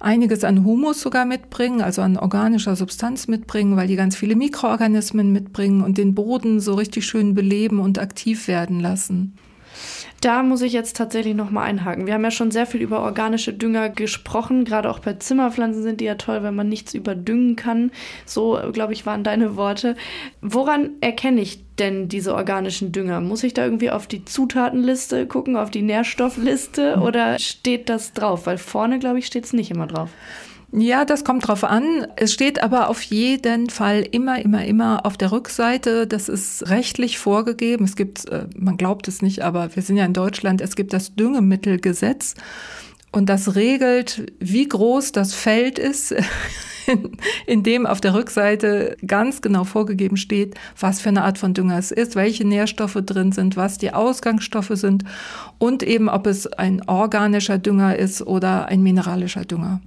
einiges 0.00 0.44
an 0.44 0.64
Humus 0.64 1.00
sogar 1.00 1.24
mitbringen, 1.24 1.80
also 1.80 2.02
an 2.02 2.18
organischer 2.18 2.76
Substanz 2.76 3.26
mitbringen, 3.26 3.76
weil 3.76 3.88
die 3.88 3.96
ganz 3.96 4.16
viele 4.16 4.36
Mikroorganismen 4.36 5.32
mitbringen 5.32 5.82
und 5.82 5.98
den 5.98 6.14
Boden 6.14 6.60
so 6.60 6.74
richtig 6.74 7.06
schön 7.06 7.34
beleben 7.34 7.80
und 7.80 7.98
aktiv 7.98 8.46
werden 8.46 8.80
lassen. 8.80 9.36
Da 10.24 10.42
muss 10.42 10.62
ich 10.62 10.72
jetzt 10.72 10.96
tatsächlich 10.96 11.34
nochmal 11.34 11.64
einhaken. 11.64 12.06
Wir 12.06 12.14
haben 12.14 12.24
ja 12.24 12.30
schon 12.30 12.50
sehr 12.50 12.64
viel 12.64 12.80
über 12.80 13.02
organische 13.02 13.52
Dünger 13.52 13.90
gesprochen. 13.90 14.64
Gerade 14.64 14.88
auch 14.88 15.00
bei 15.00 15.12
Zimmerpflanzen 15.12 15.82
sind 15.82 16.00
die 16.00 16.06
ja 16.06 16.14
toll, 16.14 16.42
wenn 16.42 16.54
man 16.54 16.70
nichts 16.70 16.94
überdüngen 16.94 17.56
kann. 17.56 17.92
So, 18.24 18.58
glaube 18.72 18.94
ich, 18.94 19.04
waren 19.04 19.22
deine 19.22 19.56
Worte. 19.56 19.96
Woran 20.40 20.92
erkenne 21.02 21.42
ich 21.42 21.62
denn 21.78 22.08
diese 22.08 22.34
organischen 22.34 22.90
Dünger? 22.90 23.20
Muss 23.20 23.44
ich 23.44 23.52
da 23.52 23.66
irgendwie 23.66 23.90
auf 23.90 24.06
die 24.06 24.24
Zutatenliste 24.24 25.26
gucken, 25.26 25.58
auf 25.58 25.70
die 25.70 25.82
Nährstoffliste 25.82 27.00
oder 27.02 27.38
steht 27.38 27.90
das 27.90 28.14
drauf? 28.14 28.46
Weil 28.46 28.56
vorne, 28.56 28.98
glaube 28.98 29.18
ich, 29.18 29.26
steht 29.26 29.44
es 29.44 29.52
nicht 29.52 29.70
immer 29.70 29.86
drauf. 29.86 30.08
Ja, 30.76 31.04
das 31.04 31.22
kommt 31.22 31.46
drauf 31.46 31.62
an. 31.62 32.08
Es 32.16 32.32
steht 32.32 32.60
aber 32.60 32.88
auf 32.88 33.00
jeden 33.02 33.70
Fall 33.70 34.04
immer, 34.10 34.42
immer, 34.42 34.64
immer 34.64 35.06
auf 35.06 35.16
der 35.16 35.30
Rückseite. 35.30 36.08
Das 36.08 36.28
ist 36.28 36.68
rechtlich 36.68 37.16
vorgegeben. 37.16 37.84
Es 37.84 37.94
gibt, 37.94 38.28
äh, 38.28 38.48
man 38.56 38.76
glaubt 38.76 39.06
es 39.06 39.22
nicht, 39.22 39.42
aber 39.42 39.76
wir 39.76 39.82
sind 39.82 39.98
ja 39.98 40.04
in 40.04 40.14
Deutschland. 40.14 40.60
Es 40.60 40.74
gibt 40.74 40.92
das 40.92 41.14
Düngemittelgesetz. 41.14 42.34
Und 43.12 43.28
das 43.28 43.54
regelt, 43.54 44.32
wie 44.40 44.66
groß 44.66 45.12
das 45.12 45.32
Feld 45.32 45.78
ist, 45.78 46.12
in, 46.88 47.12
in, 47.46 47.62
dem 47.62 47.86
auf 47.86 48.00
der 48.00 48.14
Rückseite 48.14 48.96
ganz 49.06 49.42
genau 49.42 49.62
vorgegeben 49.62 50.16
steht, 50.16 50.56
was 50.76 51.00
für 51.00 51.10
eine 51.10 51.22
Art 51.22 51.38
von 51.38 51.54
Dünger 51.54 51.78
es 51.78 51.92
ist, 51.92 52.16
welche 52.16 52.44
Nährstoffe 52.44 52.98
drin 53.06 53.30
sind, 53.30 53.56
was 53.56 53.78
die 53.78 53.92
Ausgangsstoffe 53.92 54.72
sind 54.72 55.04
und 55.58 55.84
eben, 55.84 56.08
ob 56.08 56.26
es 56.26 56.48
ein 56.48 56.82
organischer 56.88 57.58
Dünger 57.58 57.96
ist 57.96 58.26
oder 58.26 58.66
ein 58.66 58.82
mineralischer 58.82 59.44
Dünger. 59.44 59.80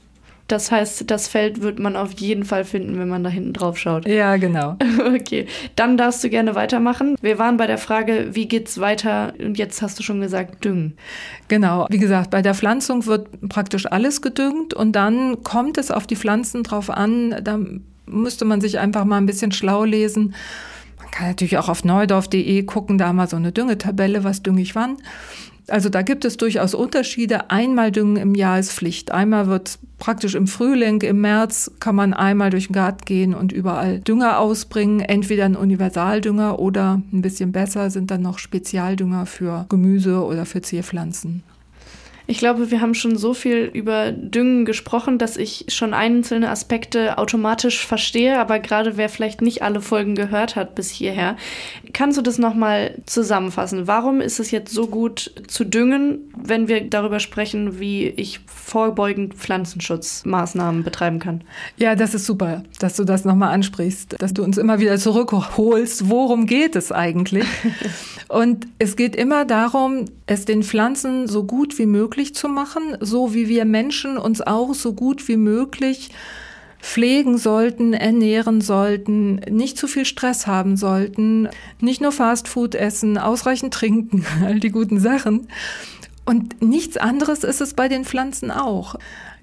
Das 0.47 0.71
heißt, 0.71 1.09
das 1.11 1.27
Feld 1.27 1.61
wird 1.61 1.77
man 1.77 1.95
auf 1.95 2.13
jeden 2.13 2.45
Fall 2.45 2.63
finden, 2.63 2.97
wenn 2.99 3.09
man 3.09 3.23
da 3.23 3.29
hinten 3.29 3.53
drauf 3.53 3.77
schaut. 3.77 4.07
Ja, 4.07 4.37
genau. 4.37 4.77
Okay, 5.07 5.47
dann 5.75 5.97
darfst 5.97 6.23
du 6.23 6.29
gerne 6.29 6.55
weitermachen. 6.55 7.15
Wir 7.21 7.39
waren 7.39 7.57
bei 7.57 7.67
der 7.67 7.77
Frage, 7.77 8.29
wie 8.31 8.47
geht's 8.47 8.79
weiter? 8.79 9.33
Und 9.39 9.57
jetzt 9.57 9.81
hast 9.81 9.97
du 9.99 10.03
schon 10.03 10.21
gesagt, 10.21 10.63
düngen. 10.65 10.97
Genau. 11.47 11.87
Wie 11.89 11.97
gesagt, 11.97 12.29
bei 12.31 12.41
der 12.41 12.53
Pflanzung 12.53 13.05
wird 13.05 13.27
praktisch 13.49 13.85
alles 13.85 14.21
gedüngt 14.21 14.73
und 14.73 14.93
dann 14.93 15.43
kommt 15.43 15.77
es 15.77 15.91
auf 15.91 16.07
die 16.07 16.15
Pflanzen 16.15 16.63
drauf 16.63 16.89
an. 16.89 17.35
Da 17.43 17.59
müsste 18.05 18.45
man 18.45 18.61
sich 18.61 18.79
einfach 18.79 19.05
mal 19.05 19.17
ein 19.17 19.25
bisschen 19.25 19.51
schlau 19.51 19.83
lesen. 19.83 20.33
Man 21.07 21.11
kann 21.13 21.27
natürlich 21.29 21.57
auch 21.57 21.69
auf 21.69 21.85
neudorf.de 21.85 22.63
gucken, 22.63 22.97
da 22.97 23.13
wir 23.13 23.27
so 23.27 23.37
eine 23.37 23.53
Düngetabelle, 23.53 24.25
was 24.25 24.43
dünge 24.43 24.61
ich 24.61 24.75
wann. 24.75 24.97
Also 25.69 25.87
da 25.87 26.01
gibt 26.01 26.25
es 26.25 26.35
durchaus 26.35 26.73
Unterschiede. 26.73 27.49
Einmal 27.49 27.93
düngen 27.93 28.17
im 28.17 28.35
Jahr 28.35 28.59
ist 28.59 28.73
Pflicht. 28.73 29.11
Einmal 29.11 29.47
wird 29.47 29.79
praktisch 29.99 30.35
im 30.35 30.47
Frühling, 30.47 31.01
im 31.01 31.21
März 31.21 31.71
kann 31.79 31.95
man 31.95 32.13
einmal 32.13 32.49
durch 32.49 32.67
den 32.67 32.73
Garten 32.73 33.05
gehen 33.05 33.33
und 33.33 33.53
überall 33.53 33.99
Dünger 34.01 34.39
ausbringen. 34.39 34.99
Entweder 34.99 35.45
ein 35.45 35.55
Universaldünger 35.55 36.59
oder 36.59 37.01
ein 37.13 37.21
bisschen 37.21 37.53
besser 37.53 37.89
sind 37.89 38.11
dann 38.11 38.21
noch 38.21 38.37
Spezialdünger 38.37 39.25
für 39.25 39.65
Gemüse 39.69 40.25
oder 40.25 40.45
für 40.45 40.61
Zierpflanzen. 40.61 41.41
Ich 42.29 42.39
glaube, 42.39 42.71
wir 42.71 42.81
haben 42.81 42.93
schon 42.93 43.17
so 43.17 43.33
viel 43.33 43.71
über 43.73 44.11
Düngen 44.11 44.65
gesprochen, 44.65 45.17
dass 45.17 45.37
ich 45.37 45.65
schon 45.69 45.93
einzelne 45.93 46.49
Aspekte 46.49 47.17
automatisch 47.17 47.87
verstehe, 47.87 48.37
aber 48.37 48.59
gerade 48.59 48.97
wer 48.97 49.07
vielleicht 49.07 49.41
nicht 49.41 49.61
alle 49.61 49.79
Folgen 49.79 50.13
gehört 50.13 50.57
hat 50.57 50.75
bis 50.75 50.89
hierher, 50.89 51.37
kannst 51.93 52.17
du 52.17 52.21
das 52.21 52.37
nochmal 52.37 52.95
zusammenfassen? 53.05 53.87
Warum 53.87 54.19
ist 54.19 54.41
es 54.41 54.51
jetzt 54.51 54.73
so 54.73 54.87
gut 54.87 55.31
zu 55.47 55.63
düngen, 55.63 56.19
wenn 56.35 56.67
wir 56.67 56.89
darüber 56.89 57.21
sprechen, 57.21 57.79
wie 57.79 58.07
ich 58.07 58.41
vorbeugend 58.45 59.35
Pflanzenschutzmaßnahmen 59.35 60.83
betreiben 60.83 61.19
kann? 61.19 61.45
Ja, 61.77 61.95
das 61.95 62.13
ist 62.13 62.25
super, 62.25 62.63
dass 62.79 62.97
du 62.97 63.05
das 63.05 63.23
nochmal 63.23 63.53
ansprichst, 63.53 64.21
dass 64.21 64.33
du 64.33 64.43
uns 64.43 64.57
immer 64.57 64.79
wieder 64.79 64.97
zurückholst. 64.97 66.09
Worum 66.09 66.45
geht 66.45 66.75
es 66.75 66.91
eigentlich? 66.91 67.45
Und 68.27 68.67
es 68.77 68.97
geht 68.97 69.15
immer 69.15 69.45
darum, 69.45 70.05
es 70.25 70.43
den 70.43 70.63
Pflanzen 70.63 71.27
so 71.27 71.45
gut 71.45 71.79
wie 71.79 71.85
möglich 71.85 72.16
möglich 72.17 72.33
zu 72.33 72.47
machen, 72.47 72.97
so 72.99 73.35
wie 73.35 73.47
wir 73.47 73.63
Menschen 73.63 74.17
uns 74.17 74.41
auch 74.41 74.73
so 74.73 74.93
gut 74.93 75.27
wie 75.27 75.37
möglich 75.37 76.09
pflegen 76.79 77.37
sollten, 77.37 77.93
ernähren 77.93 78.59
sollten, 78.59 79.35
nicht 79.51 79.77
zu 79.77 79.85
viel 79.85 80.03
Stress 80.03 80.47
haben 80.47 80.77
sollten, 80.77 81.47
nicht 81.79 82.01
nur 82.01 82.11
Fastfood 82.11 82.73
essen, 82.73 83.19
ausreichend 83.19 83.71
trinken, 83.71 84.25
all 84.43 84.59
die 84.59 84.71
guten 84.71 84.99
Sachen. 84.99 85.47
Und 86.25 86.59
nichts 86.59 86.97
anderes 86.97 87.43
ist 87.43 87.61
es 87.61 87.75
bei 87.75 87.87
den 87.87 88.03
Pflanzen 88.03 88.49
auch. 88.49 88.95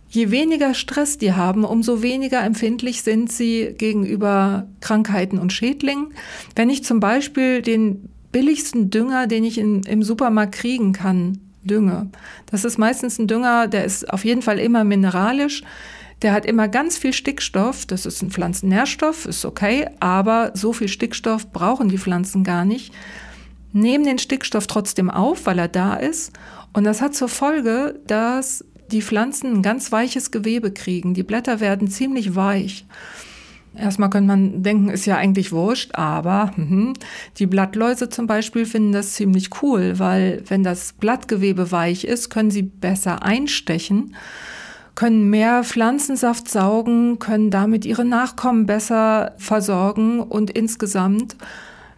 Je 0.08 0.32
weniger 0.32 0.74
Stress 0.74 1.16
die 1.16 1.32
haben, 1.32 1.62
umso 1.62 2.02
weniger 2.02 2.42
empfindlich 2.42 3.02
sind 3.02 3.30
sie 3.30 3.72
gegenüber 3.78 4.66
Krankheiten 4.80 5.38
und 5.38 5.52
Schädlingen. 5.52 6.08
Wenn 6.56 6.70
ich 6.70 6.82
zum 6.82 6.98
Beispiel 6.98 7.62
den 7.62 8.08
billigsten 8.32 8.90
Dünger, 8.90 9.28
den 9.28 9.44
ich 9.44 9.58
in, 9.58 9.84
im 9.84 10.02
Supermarkt 10.02 10.56
kriegen 10.56 10.92
kann, 10.92 11.38
dünge. 11.64 12.08
Das 12.50 12.64
ist 12.64 12.78
meistens 12.78 13.18
ein 13.18 13.26
Dünger, 13.26 13.68
der 13.68 13.84
ist 13.84 14.12
auf 14.12 14.24
jeden 14.24 14.42
Fall 14.42 14.58
immer 14.58 14.84
mineralisch. 14.84 15.62
Der 16.22 16.32
hat 16.32 16.46
immer 16.46 16.68
ganz 16.68 16.96
viel 16.96 17.12
Stickstoff. 17.12 17.86
Das 17.86 18.06
ist 18.06 18.22
ein 18.22 18.30
Pflanzennährstoff, 18.30 19.26
ist 19.26 19.44
okay, 19.44 19.88
aber 20.00 20.52
so 20.54 20.72
viel 20.72 20.88
Stickstoff 20.88 21.52
brauchen 21.52 21.88
die 21.88 21.98
Pflanzen 21.98 22.44
gar 22.44 22.64
nicht. 22.64 22.94
Nehmen 23.72 24.04
den 24.04 24.18
Stickstoff 24.18 24.66
trotzdem 24.66 25.10
auf, 25.10 25.46
weil 25.46 25.58
er 25.58 25.68
da 25.68 25.94
ist. 25.94 26.32
Und 26.72 26.84
das 26.84 27.00
hat 27.00 27.14
zur 27.14 27.28
Folge, 27.28 28.00
dass 28.06 28.64
die 28.90 29.02
Pflanzen 29.02 29.52
ein 29.52 29.62
ganz 29.62 29.90
weiches 29.92 30.30
Gewebe 30.30 30.72
kriegen. 30.72 31.14
Die 31.14 31.22
Blätter 31.22 31.60
werden 31.60 31.88
ziemlich 31.88 32.36
weich. 32.36 32.86
Erstmal 33.76 34.10
könnte 34.10 34.28
man 34.28 34.62
denken, 34.62 34.88
ist 34.88 35.06
ja 35.06 35.16
eigentlich 35.16 35.50
wurscht, 35.50 35.94
aber 35.94 36.52
mh, 36.56 36.94
die 37.38 37.46
Blattläuse 37.46 38.08
zum 38.08 38.26
Beispiel 38.26 38.66
finden 38.66 38.92
das 38.92 39.14
ziemlich 39.14 39.62
cool, 39.62 39.98
weil 39.98 40.42
wenn 40.48 40.62
das 40.62 40.92
Blattgewebe 40.92 41.72
weich 41.72 42.04
ist, 42.04 42.30
können 42.30 42.50
sie 42.50 42.62
besser 42.62 43.24
einstechen, 43.24 44.14
können 44.94 45.28
mehr 45.28 45.64
Pflanzensaft 45.64 46.48
saugen, 46.48 47.18
können 47.18 47.50
damit 47.50 47.84
ihre 47.84 48.04
Nachkommen 48.04 48.66
besser 48.66 49.34
versorgen 49.38 50.20
und 50.20 50.50
insgesamt 50.50 51.34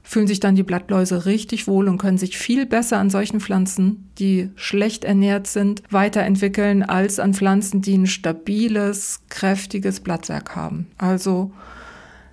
fühlen 0.07 0.29
sich 0.29 0.39
dann 0.39 0.55
die 0.55 0.63
Blattläuse 0.63 1.27
richtig 1.27 1.67
wohl 1.67 1.89
und 1.89 1.99
können 1.99 2.17
sich 2.17 2.39
viel 2.39 2.65
besser 2.65 2.99
an 2.99 3.11
solchen 3.11 3.41
Pflanzen, 3.41 4.09
die 4.19 4.51
schlecht 4.55 5.05
ernährt 5.05 5.49
sind, 5.49 5.83
weiterentwickeln 5.91 6.85
als 6.85 7.19
an 7.19 7.35
Pflanzen, 7.35 7.83
die 7.83 7.99
ein 7.99 8.07
stabiles, 8.07 9.23
kräftiges 9.31 9.99
Blattwerk 9.99 10.55
haben. 10.55 10.87
Also 10.97 11.51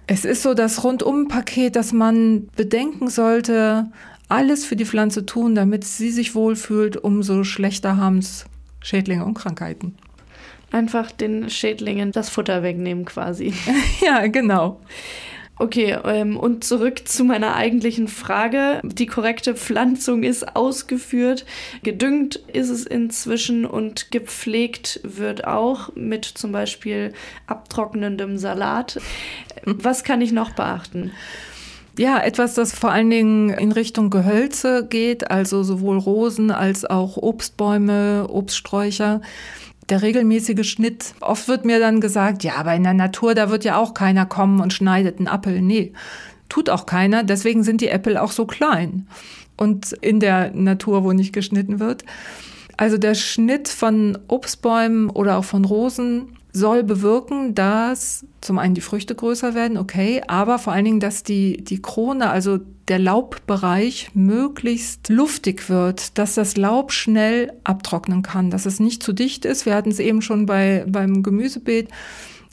es 0.06 0.24
ist 0.24 0.44
so 0.44 0.54
das 0.54 0.84
Rundum-Paket, 0.84 1.76
das 1.76 1.94
man 1.94 2.48
bedenken 2.56 3.10
sollte, 3.10 3.90
alles 4.30 4.66
für 4.66 4.76
die 4.76 4.86
Pflanze 4.86 5.26
tun, 5.26 5.56
damit 5.56 5.84
sie 5.84 6.12
sich 6.12 6.36
wohlfühlt, 6.36 6.98
umso 6.98 7.44
schlechter 7.44 7.98
haben 7.98 8.20
es 8.20 8.46
Schädlinge 8.82 9.26
und 9.26 9.34
Krankheiten. 9.34 9.96
Einfach 10.72 11.12
den 11.12 11.50
Schädlingen 11.50 12.12
das 12.12 12.30
Futter 12.30 12.62
wegnehmen 12.62 13.06
quasi. 13.06 13.54
ja, 14.06 14.28
genau. 14.28 14.80
Okay, 15.60 15.96
ähm, 16.04 16.36
und 16.36 16.64
zurück 16.64 17.08
zu 17.08 17.24
meiner 17.24 17.56
eigentlichen 17.56 18.08
Frage. 18.08 18.82
Die 18.84 19.06
korrekte 19.06 19.56
Pflanzung 19.56 20.24
ist 20.24 20.56
ausgeführt, 20.56 21.46
gedüngt 21.84 22.38
ist 22.52 22.70
es 22.70 22.86
inzwischen 22.86 23.66
und 23.66 24.10
gepflegt 24.10 25.00
wird 25.04 25.46
auch 25.46 25.96
mit 25.96 26.26
zum 26.26 26.52
Beispiel 26.52 27.14
abtrocknendem 27.46 28.38
Salat. 28.38 29.00
Was 29.66 30.04
kann 30.04 30.22
ich 30.22 30.32
noch 30.32 30.52
beachten? 30.52 31.12
Ja, 32.00 32.18
etwas, 32.20 32.56
das 32.56 32.74
vor 32.74 32.92
allen 32.92 33.12
Dingen 33.12 33.52
in 33.52 33.72
Richtung 33.72 34.10
Gehölze 34.10 34.88
geht, 34.90 35.30
also 35.30 35.62
sowohl 35.62 36.00
Rosen 36.00 36.50
als 36.50 36.86
auch 36.86 37.18
Obstbäume, 37.18 38.26
Obststräucher 38.28 39.22
der 39.90 40.02
regelmäßige 40.02 40.70
Schnitt. 40.70 41.14
Oft 41.22 41.48
wird 41.48 41.66
mir 41.66 41.80
dann 41.80 42.02
gesagt, 42.02 42.44
ja, 42.44 42.56
aber 42.56 42.74
in 42.74 42.84
der 42.84 42.94
Natur, 42.94 43.36
da 43.36 43.50
wird 43.50 43.66
ja 43.66 43.78
auch 43.78 43.94
keiner 43.94 44.26
kommen 44.26 44.60
und 44.60 44.74
schneidet 44.74 45.18
einen 45.18 45.28
Apfel. 45.28 45.62
Nee, 45.62 45.94
tut 46.50 46.70
auch 46.70 46.86
keiner. 46.86 47.24
Deswegen 47.24 47.64
sind 47.64 47.82
die 47.82 47.90
Äpfel 47.90 48.18
auch 48.18 48.32
so 48.32 48.46
klein. 48.46 49.08
Und 49.58 49.94
in 49.94 50.20
der 50.20 50.52
Natur, 50.54 51.04
wo 51.04 51.12
nicht 51.12 51.34
geschnitten 51.34 51.80
wird. 51.80 52.04
Also 52.78 52.98
der 52.98 53.14
Schnitt 53.14 53.68
von 53.68 54.18
Obstbäumen 54.28 55.10
oder 55.10 55.38
auch 55.38 55.46
von 55.46 55.64
Rosen 55.64 56.38
soll 56.54 56.84
bewirken, 56.84 57.56
dass 57.56 58.26
zum 58.40 58.60
einen 58.60 58.76
die 58.76 58.82
Früchte 58.82 59.16
größer 59.16 59.56
werden, 59.56 59.78
okay, 59.78 60.22
aber 60.28 60.60
vor 60.60 60.72
allen 60.72 60.86
Dingen, 60.86 61.00
dass 61.00 61.24
die, 61.24 61.58
die 61.64 61.82
Krone, 61.82 62.30
also 62.30 62.60
der 62.88 63.00
Laubbereich 63.00 64.12
möglichst 64.14 65.10
luftig 65.10 65.68
wird, 65.68 66.18
dass 66.18 66.36
das 66.36 66.56
Laub 66.56 66.92
schnell 66.92 67.54
abtrocknen 67.64 68.22
kann, 68.22 68.52
dass 68.52 68.68
es 68.68 68.80
nicht 68.80 69.02
zu 69.02 69.14
dicht 69.14 69.46
ist. 69.46 69.66
Wir 69.66 69.74
hatten 69.74 69.90
es 69.90 70.00
eben 70.00 70.22
schon 70.22 70.46
bei, 70.46 70.86
beim 70.88 71.24
Gemüsebeet. 71.24 71.90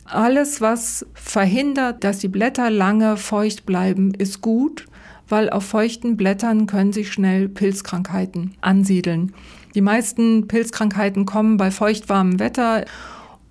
Alles, 0.07 0.61
was 0.61 1.07
verhindert, 1.15 2.03
dass 2.03 2.19
die 2.19 2.29
Blätter 2.29 2.71
lange 2.71 3.17
feucht 3.17 3.67
bleiben, 3.67 4.15
ist 4.15 4.41
gut, 4.41 4.87
weil 5.29 5.51
auf 5.51 5.65
feuchten 5.65 6.17
Blättern 6.17 6.67
können 6.67 6.93
sich 6.93 7.13
schnell 7.13 7.49
Pilzkrankheiten 7.49 8.55
ansiedeln. 8.61 9.33
Die 9.75 9.81
meisten 9.83 10.49
Pilzkrankheiten 10.49 11.27
kommen 11.27 11.57
bei 11.57 11.71
feuchtwarmem 11.71 12.41
Wetter 12.41 12.85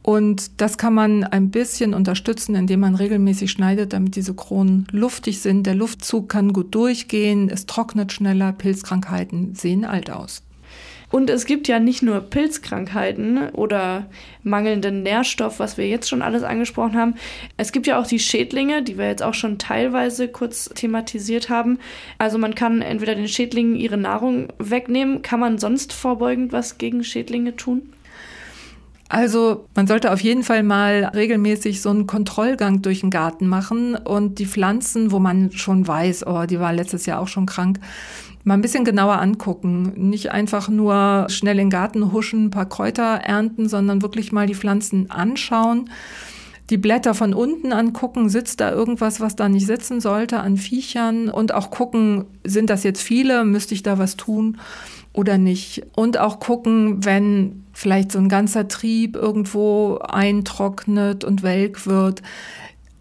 und 0.01 0.61
das 0.61 0.77
kann 0.77 0.93
man 0.93 1.23
ein 1.23 1.51
bisschen 1.51 1.93
unterstützen, 1.93 2.55
indem 2.55 2.79
man 2.79 2.95
regelmäßig 2.95 3.51
schneidet, 3.51 3.93
damit 3.93 4.15
diese 4.15 4.33
Kronen 4.33 4.87
luftig 4.91 5.41
sind. 5.41 5.65
Der 5.65 5.75
Luftzug 5.75 6.29
kann 6.29 6.53
gut 6.53 6.73
durchgehen, 6.73 7.49
es 7.49 7.65
trocknet 7.65 8.13
schneller, 8.13 8.53
Pilzkrankheiten 8.53 9.55
sehen 9.55 9.85
alt 9.85 10.09
aus. 10.09 10.41
Und 11.11 11.31
es 11.31 11.45
gibt 11.45 11.67
ja 11.67 11.79
nicht 11.79 12.03
nur 12.03 12.21
Pilzkrankheiten 12.21 13.49
oder 13.49 14.05
mangelnden 14.43 15.01
Nährstoff, 15.01 15.59
was 15.59 15.75
wir 15.75 15.87
jetzt 15.87 16.07
schon 16.07 16.21
alles 16.21 16.43
angesprochen 16.43 16.95
haben. 16.95 17.15
Es 17.57 17.71
gibt 17.71 17.87
ja 17.87 17.99
auch 17.99 18.05
die 18.05 18.19
Schädlinge, 18.19 18.83
die 18.83 18.97
wir 18.97 19.07
jetzt 19.07 19.23
auch 19.23 19.33
schon 19.33 19.57
teilweise 19.57 20.27
kurz 20.27 20.69
thematisiert 20.75 21.49
haben. 21.49 21.79
Also 22.19 22.37
man 22.37 22.53
kann 22.53 22.83
entweder 22.83 23.15
den 23.15 23.27
Schädlingen 23.27 23.75
ihre 23.75 23.97
Nahrung 23.97 24.49
wegnehmen. 24.59 25.23
Kann 25.23 25.39
man 25.39 25.57
sonst 25.57 25.93
vorbeugend 25.93 26.53
was 26.53 26.77
gegen 26.77 27.03
Schädlinge 27.03 27.55
tun? 27.55 27.91
Also 29.09 29.65
man 29.75 29.87
sollte 29.87 30.13
auf 30.13 30.21
jeden 30.21 30.43
Fall 30.43 30.61
mal 30.61 31.11
regelmäßig 31.15 31.81
so 31.81 31.89
einen 31.89 32.05
Kontrollgang 32.05 32.83
durch 32.83 33.01
den 33.01 33.09
Garten 33.09 33.47
machen 33.47 33.95
und 33.95 34.37
die 34.37 34.45
Pflanzen, 34.45 35.11
wo 35.11 35.17
man 35.17 35.51
schon 35.51 35.87
weiß, 35.87 36.27
oh, 36.27 36.45
die 36.45 36.59
war 36.59 36.71
letztes 36.73 37.07
Jahr 37.07 37.19
auch 37.19 37.27
schon 37.27 37.47
krank, 37.47 37.79
mal 38.43 38.53
ein 38.53 38.61
bisschen 38.61 38.85
genauer 38.85 39.19
angucken. 39.19 39.93
Nicht 39.95 40.31
einfach 40.31 40.69
nur 40.69 41.25
schnell 41.29 41.57
in 41.57 41.65
den 41.65 41.69
Garten 41.71 42.11
huschen, 42.11 42.45
ein 42.45 42.51
paar 42.51 42.69
Kräuter 42.69 43.15
ernten, 43.15 43.67
sondern 43.67 44.03
wirklich 44.03 44.31
mal 44.31 44.45
die 44.45 44.55
Pflanzen 44.55 45.09
anschauen. 45.09 45.89
Die 46.69 46.77
Blätter 46.77 47.15
von 47.15 47.33
unten 47.33 47.73
angucken, 47.73 48.29
sitzt 48.29 48.59
da 48.59 48.71
irgendwas, 48.71 49.19
was 49.19 49.35
da 49.35 49.49
nicht 49.49 49.65
sitzen 49.65 50.01
sollte 50.01 50.39
an 50.39 50.55
Viechern 50.55 51.29
und 51.29 51.51
auch 51.51 51.71
gucken, 51.71 52.25
sind 52.43 52.69
das 52.69 52.83
jetzt 52.83 53.01
viele, 53.01 53.43
müsste 53.43 53.73
ich 53.73 53.81
da 53.81 53.97
was 53.97 54.17
tun? 54.17 54.59
Oder 55.19 55.37
nicht. 55.37 55.83
Und 55.95 56.17
auch 56.17 56.39
gucken, 56.39 57.03
wenn 57.03 57.65
vielleicht 57.73 58.13
so 58.13 58.19
ein 58.19 58.29
ganzer 58.29 58.69
Trieb 58.69 59.17
irgendwo 59.17 59.97
eintrocknet 59.97 61.25
und 61.25 61.43
welk 61.43 61.85
wird, 61.85 62.21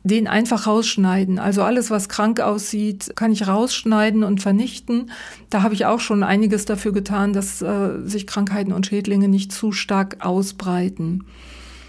den 0.02 0.26
einfach 0.26 0.66
rausschneiden. 0.66 1.38
Also 1.38 1.62
alles, 1.62 1.90
was 1.90 2.08
krank 2.08 2.40
aussieht, 2.40 3.12
kann 3.14 3.30
ich 3.30 3.46
rausschneiden 3.46 4.24
und 4.24 4.42
vernichten. 4.42 5.12
Da 5.48 5.62
habe 5.62 5.74
ich 5.74 5.86
auch 5.86 6.00
schon 6.00 6.24
einiges 6.24 6.64
dafür 6.64 6.92
getan, 6.92 7.32
dass 7.32 7.62
äh, 7.62 8.00
sich 8.04 8.26
Krankheiten 8.26 8.72
und 8.72 8.86
Schädlinge 8.86 9.28
nicht 9.28 9.52
zu 9.52 9.70
stark 9.70 10.16
ausbreiten. 10.24 11.24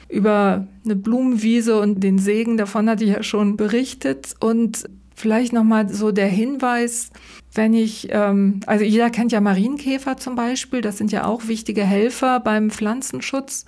Über 0.09 0.67
eine 0.85 0.95
Blumenwiese 0.95 1.79
und 1.79 2.01
den 2.01 2.19
Segen 2.19 2.57
davon 2.57 2.87
hatte 2.87 3.03
ich 3.03 3.11
ja 3.11 3.23
schon 3.23 3.57
berichtet. 3.57 4.35
Und 4.39 4.87
vielleicht 5.19 5.51
nochmal 5.53 5.89
so 5.89 6.11
der 6.11 6.27
Hinweis, 6.27 7.11
wenn 7.53 7.73
ich, 7.73 8.07
ähm, 8.11 8.61
also 8.65 8.85
jeder 8.85 9.09
kennt 9.09 9.31
ja 9.31 9.41
Marienkäfer 9.41 10.17
zum 10.17 10.35
Beispiel, 10.35 10.81
das 10.81 10.97
sind 10.97 11.11
ja 11.11 11.25
auch 11.25 11.47
wichtige 11.47 11.83
Helfer 11.83 12.39
beim 12.39 12.69
Pflanzenschutz. 12.69 13.65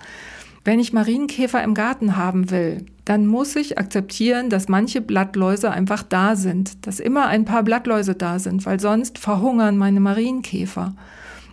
Wenn 0.64 0.78
ich 0.78 0.92
Marienkäfer 0.92 1.62
im 1.62 1.74
Garten 1.74 2.16
haben 2.16 2.50
will, 2.50 2.86
dann 3.04 3.26
muss 3.26 3.56
ich 3.56 3.78
akzeptieren, 3.78 4.48
dass 4.48 4.68
manche 4.68 5.00
Blattläuse 5.00 5.70
einfach 5.70 6.04
da 6.04 6.36
sind, 6.36 6.86
dass 6.86 7.00
immer 7.00 7.26
ein 7.26 7.44
paar 7.44 7.64
Blattläuse 7.64 8.14
da 8.14 8.38
sind, 8.38 8.64
weil 8.64 8.78
sonst 8.78 9.18
verhungern 9.18 9.76
meine 9.76 10.00
Marienkäfer. 10.00 10.94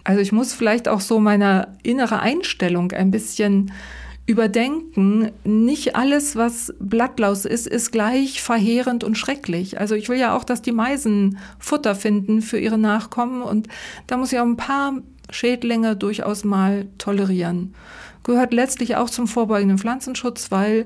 Also 0.04 0.22
ich 0.22 0.32
muss 0.32 0.54
vielleicht 0.54 0.88
auch 0.88 1.02
so 1.02 1.20
meine 1.20 1.76
innere 1.84 2.20
Einstellung 2.20 2.92
ein 2.92 3.12
bisschen 3.12 3.72
überdenken, 4.30 5.32
nicht 5.44 5.96
alles, 5.96 6.36
was 6.36 6.72
Blattlaus 6.80 7.46
ist, 7.46 7.66
ist 7.66 7.92
gleich 7.92 8.44
verheerend 8.44 9.04
und 9.04 9.18
schrecklich. 9.18 9.80
Also 9.80 9.96
ich 9.96 10.08
will 10.08 10.20
ja 10.20 10.38
auch, 10.38 10.44
dass 10.44 10.62
die 10.62 10.72
Meisen 10.72 11.40
Futter 11.58 11.96
finden 11.96 12.44
für 12.44 12.60
ihre 12.60 12.78
Nachkommen 12.78 13.42
und 13.42 13.68
da 14.06 14.18
muss 14.18 14.32
ich 14.32 14.38
auch 14.40 14.46
ein 14.46 14.56
paar 14.56 14.94
Schädlinge 15.32 15.96
durchaus 15.96 16.44
mal 16.44 16.88
tolerieren. 17.00 17.74
Gehört 18.22 18.54
letztlich 18.54 18.98
auch 18.98 19.10
zum 19.10 19.28
vorbeugenden 19.28 19.80
Pflanzenschutz, 19.80 20.52
weil 20.52 20.86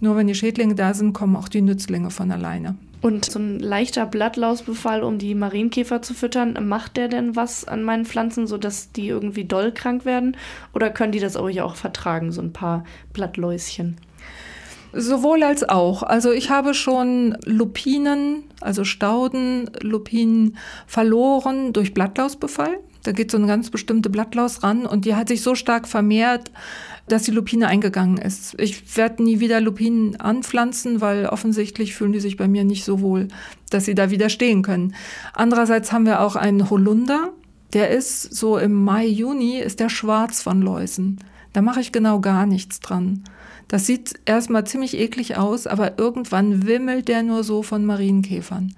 nur 0.00 0.16
wenn 0.16 0.26
die 0.26 0.34
Schädlinge 0.34 0.74
da 0.74 0.94
sind, 0.94 1.12
kommen 1.12 1.36
auch 1.36 1.50
die 1.50 1.60
Nützlinge 1.60 2.10
von 2.10 2.30
alleine. 2.30 2.76
Und 3.00 3.26
so 3.26 3.38
ein 3.38 3.60
leichter 3.60 4.06
Blattlausbefall, 4.06 5.04
um 5.04 5.18
die 5.18 5.34
Marienkäfer 5.34 6.02
zu 6.02 6.14
füttern, 6.14 6.58
macht 6.66 6.96
der 6.96 7.08
denn 7.08 7.36
was 7.36 7.66
an 7.66 7.84
meinen 7.84 8.04
Pflanzen, 8.04 8.46
sodass 8.46 8.90
die 8.92 9.08
irgendwie 9.08 9.44
doll 9.44 9.72
krank 9.72 10.04
werden? 10.04 10.36
Oder 10.74 10.90
können 10.90 11.12
die 11.12 11.20
das 11.20 11.36
auch, 11.36 11.48
auch 11.60 11.76
vertragen, 11.76 12.32
so 12.32 12.42
ein 12.42 12.52
paar 12.52 12.84
Blattläuschen? 13.12 13.96
Sowohl 14.92 15.42
als 15.42 15.68
auch. 15.68 16.02
Also 16.02 16.32
ich 16.32 16.50
habe 16.50 16.74
schon 16.74 17.36
Lupinen, 17.44 18.44
also 18.60 18.84
Stauden, 18.84 19.70
Lupinen 19.80 20.56
verloren 20.86 21.72
durch 21.72 21.94
Blattlausbefall. 21.94 22.78
Da 23.04 23.12
geht 23.12 23.30
so 23.30 23.36
eine 23.36 23.46
ganz 23.46 23.70
bestimmte 23.70 24.10
Blattlaus 24.10 24.62
ran 24.62 24.86
und 24.86 25.04
die 25.04 25.14
hat 25.14 25.28
sich 25.28 25.42
so 25.42 25.54
stark 25.54 25.86
vermehrt, 25.86 26.50
dass 27.08 27.24
die 27.24 27.30
Lupine 27.30 27.68
eingegangen 27.68 28.18
ist. 28.18 28.54
Ich 28.58 28.96
werde 28.96 29.22
nie 29.22 29.40
wieder 29.40 29.60
Lupinen 29.60 30.16
anpflanzen, 30.16 31.00
weil 31.00 31.26
offensichtlich 31.26 31.94
fühlen 31.94 32.12
die 32.12 32.20
sich 32.20 32.36
bei 32.36 32.48
mir 32.48 32.64
nicht 32.64 32.84
so 32.84 33.00
wohl, 33.00 33.28
dass 33.70 33.84
sie 33.84 33.94
da 33.94 34.10
widerstehen 34.10 34.62
können. 34.62 34.94
Andererseits 35.32 35.92
haben 35.92 36.06
wir 36.06 36.20
auch 36.20 36.36
einen 36.36 36.70
Holunder, 36.70 37.32
der 37.72 37.90
ist 37.90 38.34
so 38.34 38.56
im 38.56 38.72
Mai, 38.72 39.06
Juni, 39.06 39.58
ist 39.58 39.80
der 39.80 39.90
schwarz 39.90 40.42
von 40.42 40.62
Läusen. 40.62 41.18
Da 41.52 41.60
mache 41.60 41.80
ich 41.80 41.92
genau 41.92 42.20
gar 42.20 42.46
nichts 42.46 42.80
dran. 42.80 43.24
Das 43.68 43.84
sieht 43.84 44.14
erstmal 44.24 44.66
ziemlich 44.66 44.96
eklig 44.96 45.36
aus, 45.36 45.66
aber 45.66 45.98
irgendwann 45.98 46.66
wimmelt 46.66 47.08
der 47.08 47.22
nur 47.22 47.44
so 47.44 47.62
von 47.62 47.84
Marienkäfern. 47.84 48.74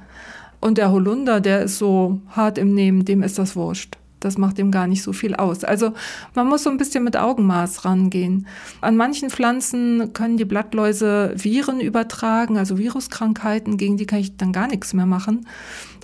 Und 0.61 0.79
der 0.79 0.91
Holunder, 0.91 1.41
der 1.41 1.63
ist 1.63 1.79
so 1.79 2.21
hart 2.29 2.59
im 2.59 2.75
Nehmen, 2.75 3.05
dem 3.05 3.23
ist 3.23 3.39
das 3.39 3.55
wurscht. 3.55 4.00
Das 4.21 4.39
macht 4.39 4.59
ihm 4.59 4.71
gar 4.71 4.87
nicht 4.87 5.03
so 5.03 5.13
viel 5.13 5.35
aus. 5.35 5.65
Also 5.65 5.93
man 6.35 6.47
muss 6.47 6.63
so 6.63 6.71
ein 6.71 6.77
bisschen 6.77 7.05
mit 7.05 7.17
Augenmaß 7.17 7.85
rangehen. 7.85 8.47
An 8.81 8.97
manchen 8.97 9.31
Pflanzen 9.31 10.13
können 10.13 10.37
die 10.37 10.45
Blattläuse 10.45 11.35
Viren 11.37 11.81
übertragen, 11.81 12.59
also 12.59 12.79
Viruskrankheiten, 12.79 13.79
gegen 13.79 13.97
die 13.97 14.07
kann 14.07 14.21
ich 14.21 14.37
dann 14.37 14.53
gar 14.53 14.69
nichts 14.69 14.93
mehr 14.93 15.07
machen. 15.07 15.47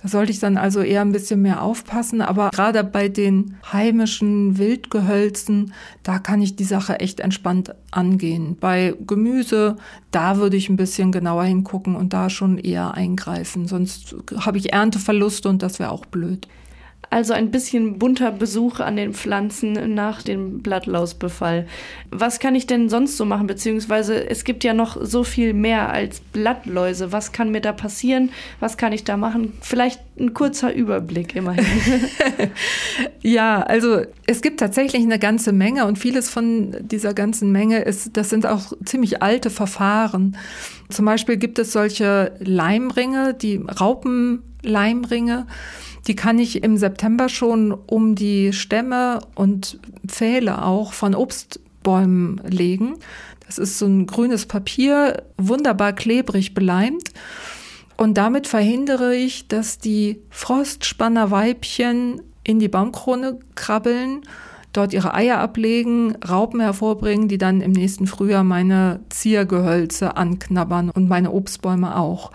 Da 0.03 0.09
sollte 0.09 0.31
ich 0.31 0.39
dann 0.39 0.57
also 0.57 0.83
eher 0.83 1.01
ein 1.01 1.13
bisschen 1.13 1.43
mehr 1.43 1.63
aufpassen. 1.63 2.21
Aber 2.21 2.51
gerade 2.51 2.85
bei 2.85 3.09
den 3.09 3.57
heimischen 3.73 4.59
Wildgehölzen, 4.59 5.73
da 6.03 6.19
kann 6.19 6.43
ich 6.43 6.57
die 6.57 6.65
Sache 6.65 7.01
echt 7.01 7.21
entspannt 7.21 7.75
angehen. 7.91 8.57
Bei 8.61 8.95
Gemüse, 9.07 9.77
da 10.11 10.37
würde 10.37 10.57
ich 10.57 10.69
ein 10.69 10.77
bisschen 10.77 11.13
genauer 11.13 11.45
hingucken 11.45 11.97
und 11.97 12.13
da 12.13 12.31
schon 12.31 12.59
eher 12.59 12.95
eingreifen. 12.95 13.67
Sonst 13.67 14.15
habe 14.39 14.59
ich 14.59 14.73
Ernteverluste 14.73 15.49
und 15.49 15.63
das 15.63 15.79
wäre 15.79 15.91
auch 15.91 16.07
blöd. 16.07 16.47
Also 17.11 17.35
ein 17.35 17.51
bisschen 17.51 17.99
bunter 17.99 18.33
Besuch 18.33 18.81
an 18.81 18.97
den 18.97 19.15
Pflanzen 19.15 19.95
nach 19.95 20.23
dem 20.23 20.61
Blattlausbefall. 20.61 21.67
Was 22.11 22.41
kann 22.41 22.55
ich 22.55 22.67
denn 22.67 22.89
sonst 22.89 23.17
so 23.17 23.25
machen? 23.25 23.47
Beziehungsweise 23.47 24.29
es 24.29 24.45
gibt 24.45 24.65
ja 24.65 24.75
noch 24.75 24.97
so 25.01 25.25
viel 25.25 25.55
mehr 25.55 25.91
als 25.91 26.21
Blattläuse. 26.21 27.13
Was 27.13 27.33
kann 27.33 27.51
mir 27.51 27.61
da 27.61 27.73
passieren? 27.73 28.31
Was 28.61 28.77
kann 28.77 28.93
ich 28.93 29.05
da 29.05 29.17
machen? 29.17 29.53
Vielleicht 29.61 30.01
ein 30.19 30.35
kurzer 30.35 30.75
Überblick 30.75 31.37
immerhin. 31.37 31.65
ja, 33.23 33.63
also 33.63 34.03
es 34.27 34.41
gibt 34.41 34.61
tatsächlich 34.61 35.03
eine 35.03 35.19
ganze 35.19 35.53
Menge 35.53 35.87
und 35.87 35.99
vieles 35.99 36.31
von 36.31 36.75
dieser 36.81 37.15
ganzen 37.15 37.53
Menge 37.53 37.81
ist, 37.81 38.17
das 38.17 38.31
sind 38.31 38.47
auch 38.47 38.73
ziemlich 38.85 39.23
alte 39.23 39.51
Verfahren. 39.51 40.37
Zum 40.89 41.05
Beispiel 41.05 41.37
gibt 41.37 41.59
es 41.59 41.73
solche 41.73 42.33
Leimringe, 42.41 43.35
die 43.35 43.61
Raupenleimringe. 44.67 45.47
Die 46.07 46.17
kann 46.17 46.39
ich 46.39 46.63
im 46.63 46.77
September 46.77 47.29
schon 47.29 47.73
um 47.73 48.15
die 48.15 48.53
Stämme 48.53 49.21
und 49.35 49.79
Pfähle 50.07 50.63
auch 50.63 50.93
von 50.93 51.15
Obstbäumen 51.15 52.41
legen. 52.47 52.97
Das 53.47 53.59
ist 53.59 53.79
so 53.79 53.87
ein 53.87 54.07
grünes 54.07 54.47
Papier, 54.47 55.23
wunderbar 55.37 55.93
klebrig 55.93 56.55
beleimt. 56.55 57.11
Und 57.97 58.19
damit 58.19 58.47
verhindere 58.47 59.17
ich, 59.17 59.49
dass 59.49 59.79
die 59.79 60.21
Frostspannerweibchen 60.31 62.23
in 62.45 62.59
die 62.61 62.69
Baumkrone 62.69 63.39
krabbeln 63.55 64.23
dort 64.77 64.93
ihre 64.93 65.15
Eier 65.15 65.39
ablegen, 65.39 66.17
Raupen 66.29 66.61
hervorbringen, 66.61 67.29
die 67.29 67.39
dann 67.39 67.61
im 67.61 67.73
nächsten 67.73 68.07
Frühjahr 68.07 68.45
meine 68.45 69.01
Ziergehölze 69.09 70.17
anknabbern 70.17 70.91
und 70.91 71.09
meine 71.09 71.33
Obstbäume 71.33 71.97
auch. 71.97 72.33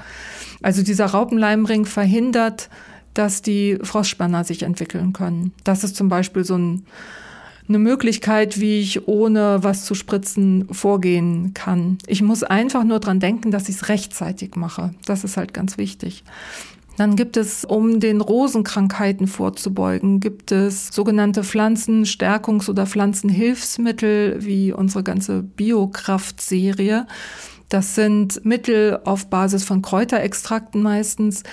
Also 0.61 0.83
dieser 0.83 1.07
Raupenleimring 1.07 1.85
verhindert, 1.85 2.69
dass 3.13 3.41
die 3.41 3.77
Frostspanner 3.81 4.43
sich 4.43 4.63
entwickeln 4.63 5.13
können. 5.13 5.53
Das 5.63 5.83
ist 5.83 5.95
zum 5.95 6.09
Beispiel 6.09 6.43
so 6.43 6.57
ein 6.57 6.85
eine 7.67 7.79
Möglichkeit, 7.79 8.59
wie 8.59 8.79
ich 8.79 9.07
ohne 9.07 9.59
was 9.61 9.85
zu 9.85 9.95
spritzen 9.95 10.67
vorgehen 10.71 11.53
kann. 11.53 11.97
Ich 12.05 12.21
muss 12.21 12.43
einfach 12.43 12.83
nur 12.83 12.99
dran 12.99 13.21
denken, 13.21 13.51
dass 13.51 13.69
ich 13.69 13.75
es 13.75 13.87
rechtzeitig 13.87 14.55
mache. 14.55 14.93
Das 15.05 15.23
ist 15.23 15.37
halt 15.37 15.53
ganz 15.53 15.77
wichtig. 15.77 16.23
Dann 16.97 17.15
gibt 17.15 17.37
es, 17.37 17.65
um 17.65 17.99
den 17.99 18.21
Rosenkrankheiten 18.21 19.27
vorzubeugen, 19.27 20.19
gibt 20.19 20.51
es 20.51 20.89
sogenannte 20.89 21.41
Pflanzenstärkungs- 21.41 22.69
oder 22.69 22.85
Pflanzenhilfsmittel 22.85 24.43
wie 24.43 24.73
unsere 24.73 25.03
ganze 25.03 25.41
Biokraft-Serie. 25.41 27.07
Das 27.69 27.95
sind 27.95 28.43
Mittel 28.43 28.99
auf 29.05 29.29
Basis 29.29 29.63
von 29.63 29.81
Kräuterextrakten 29.81 30.83
meistens, 30.83 31.43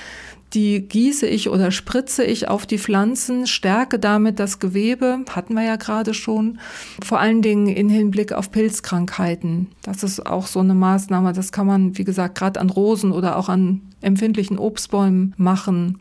die 0.54 0.88
gieße 0.88 1.26
ich 1.26 1.50
oder 1.50 1.70
spritze 1.70 2.24
ich 2.24 2.48
auf 2.48 2.66
die 2.66 2.78
Pflanzen, 2.78 3.46
stärke 3.46 3.98
damit 3.98 4.38
das 4.38 4.58
Gewebe, 4.58 5.24
hatten 5.30 5.54
wir 5.54 5.62
ja 5.62 5.76
gerade 5.76 6.14
schon, 6.14 6.58
vor 7.04 7.20
allen 7.20 7.42
Dingen 7.42 7.68
in 7.68 7.88
Hinblick 7.88 8.32
auf 8.32 8.50
Pilzkrankheiten. 8.50 9.68
Das 9.82 10.02
ist 10.02 10.24
auch 10.26 10.46
so 10.46 10.60
eine 10.60 10.74
Maßnahme, 10.74 11.32
das 11.32 11.52
kann 11.52 11.66
man, 11.66 11.98
wie 11.98 12.04
gesagt, 12.04 12.38
gerade 12.38 12.60
an 12.60 12.70
Rosen 12.70 13.12
oder 13.12 13.36
auch 13.36 13.48
an 13.48 13.82
empfindlichen 14.00 14.58
Obstbäumen 14.58 15.34
machen. 15.36 16.00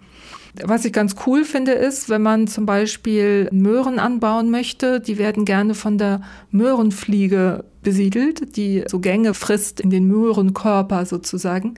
Was 0.63 0.85
ich 0.85 0.93
ganz 0.93 1.15
cool 1.25 1.43
finde, 1.43 1.73
ist, 1.73 2.09
wenn 2.09 2.21
man 2.21 2.47
zum 2.47 2.65
Beispiel 2.65 3.47
Möhren 3.51 3.99
anbauen 3.99 4.49
möchte, 4.49 4.99
die 4.99 5.17
werden 5.19 5.45
gerne 5.45 5.75
von 5.75 5.97
der 5.97 6.21
Möhrenfliege 6.49 7.63
besiedelt, 7.83 8.57
die 8.57 8.83
so 8.87 8.99
Gänge 8.99 9.33
frisst 9.33 9.79
in 9.79 9.91
den 9.91 10.07
Möhrenkörper 10.07 11.05
sozusagen. 11.05 11.75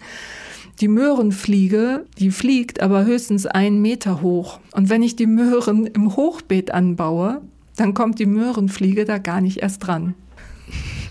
Die 0.80 0.88
Möhrenfliege, 0.88 2.06
die 2.20 2.32
fliegt 2.32 2.82
aber 2.82 3.04
höchstens 3.04 3.46
einen 3.46 3.82
Meter 3.82 4.22
hoch. 4.22 4.60
Und 4.72 4.90
wenn 4.90 5.04
ich 5.04 5.18
die 5.18 5.28
Möhren 5.28 5.86
im 5.88 6.16
Hochbeet 6.16 6.72
anbaue, 6.72 7.42
dann 7.76 7.94
kommt 7.94 8.20
die 8.20 8.26
Möhrenfliege 8.26 9.04
da 9.04 9.18
gar 9.18 9.42
nicht 9.42 9.58
erst 9.58 9.86
dran. 9.86 10.16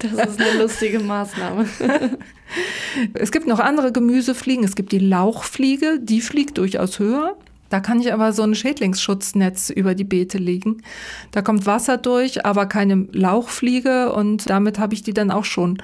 Das 0.00 0.12
ist 0.12 0.40
eine 0.40 0.62
lustige 0.62 1.00
Maßnahme. 1.00 1.66
es 3.14 3.30
gibt 3.30 3.46
noch 3.46 3.58
andere 3.58 3.92
Gemüsefliegen. 3.92 4.64
Es 4.64 4.74
gibt 4.74 4.92
die 4.92 5.00
Lauchfliege, 5.00 5.98
die 6.00 6.20
fliegt 6.20 6.56
durchaus 6.56 6.98
höher. 6.98 7.36
Da 7.68 7.80
kann 7.80 8.00
ich 8.00 8.12
aber 8.12 8.32
so 8.32 8.42
ein 8.42 8.54
Schädlingsschutznetz 8.54 9.68
über 9.70 9.94
die 9.94 10.04
Beete 10.04 10.38
legen. 10.38 10.82
Da 11.32 11.42
kommt 11.42 11.66
Wasser 11.66 11.98
durch, 11.98 12.46
aber 12.46 12.66
keine 12.66 13.06
Lauchfliege 13.12 14.12
und 14.12 14.48
damit 14.48 14.78
habe 14.78 14.94
ich 14.94 15.02
die 15.02 15.12
dann 15.12 15.30
auch 15.30 15.44
schon 15.44 15.82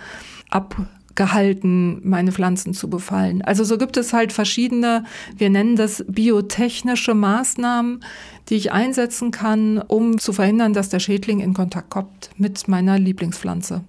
ab 0.49 0.77
gehalten, 1.15 2.01
meine 2.03 2.33
Pflanzen 2.33 2.75
zu 2.75 2.89
befallen. 2.91 3.43
Also 3.43 3.65
so 3.65 3.79
gibt 3.79 3.97
es 3.97 4.13
halt 4.13 4.33
verschiedene, 4.33 5.05
wir 5.37 5.51
nennen 5.51 5.77
das 5.77 6.05
biotechnische 6.09 7.15
Maßnahmen, 7.15 8.05
die 8.49 8.57
ich 8.57 8.73
einsetzen 8.73 9.31
kann, 9.31 9.79
um 9.79 10.19
zu 10.19 10.33
verhindern, 10.33 10.73
dass 10.73 10.89
der 10.89 11.01
Schädling 11.01 11.41
in 11.41 11.55
Kontakt 11.55 11.91
kommt 11.91 12.31
mit 12.37 12.69
meiner 12.69 12.99
Lieblingspflanze. 12.99 13.83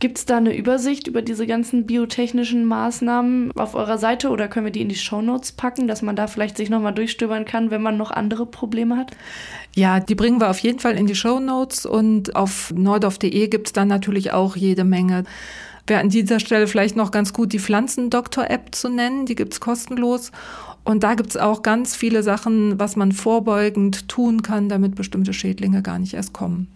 Gibt 0.00 0.18
es 0.18 0.26
da 0.26 0.36
eine 0.38 0.54
Übersicht 0.54 1.06
über 1.06 1.22
diese 1.22 1.46
ganzen 1.46 1.86
biotechnischen 1.86 2.64
Maßnahmen 2.64 3.52
auf 3.52 3.74
eurer 3.74 3.96
Seite 3.96 4.28
oder 4.28 4.48
können 4.48 4.66
wir 4.66 4.72
die 4.72 4.82
in 4.82 4.88
die 4.88 4.96
Shownotes 4.96 5.52
packen, 5.52 5.86
dass 5.86 6.02
man 6.02 6.16
da 6.16 6.26
vielleicht 6.26 6.56
sich 6.56 6.68
nochmal 6.68 6.92
durchstöbern 6.92 7.44
kann, 7.44 7.70
wenn 7.70 7.80
man 7.80 7.96
noch 7.96 8.10
andere 8.10 8.44
Probleme 8.44 8.96
hat? 8.96 9.12
Ja, 9.74 10.00
die 10.00 10.14
bringen 10.14 10.40
wir 10.40 10.50
auf 10.50 10.58
jeden 10.58 10.80
Fall 10.80 10.96
in 10.98 11.06
die 11.06 11.14
Shownotes 11.14 11.86
und 11.86 12.34
auf 12.34 12.72
neudorf.de 12.76 13.48
gibt 13.48 13.68
es 13.68 13.72
dann 13.72 13.88
natürlich 13.88 14.32
auch 14.32 14.56
jede 14.56 14.84
Menge 14.84 15.24
Wäre 15.86 16.00
an 16.00 16.08
dieser 16.08 16.40
Stelle 16.40 16.66
vielleicht 16.66 16.96
noch 16.96 17.10
ganz 17.10 17.32
gut, 17.32 17.52
die 17.52 17.58
Pflanzendoktor-App 17.58 18.74
zu 18.74 18.88
nennen. 18.88 19.26
Die 19.26 19.34
gibt's 19.34 19.60
kostenlos. 19.60 20.32
Und 20.84 21.02
da 21.02 21.14
gibt's 21.14 21.36
auch 21.36 21.62
ganz 21.62 21.96
viele 21.96 22.22
Sachen, 22.22 22.78
was 22.78 22.96
man 22.96 23.12
vorbeugend 23.12 24.08
tun 24.08 24.42
kann, 24.42 24.68
damit 24.68 24.94
bestimmte 24.94 25.32
Schädlinge 25.32 25.82
gar 25.82 25.98
nicht 25.98 26.14
erst 26.14 26.32
kommen 26.32 26.68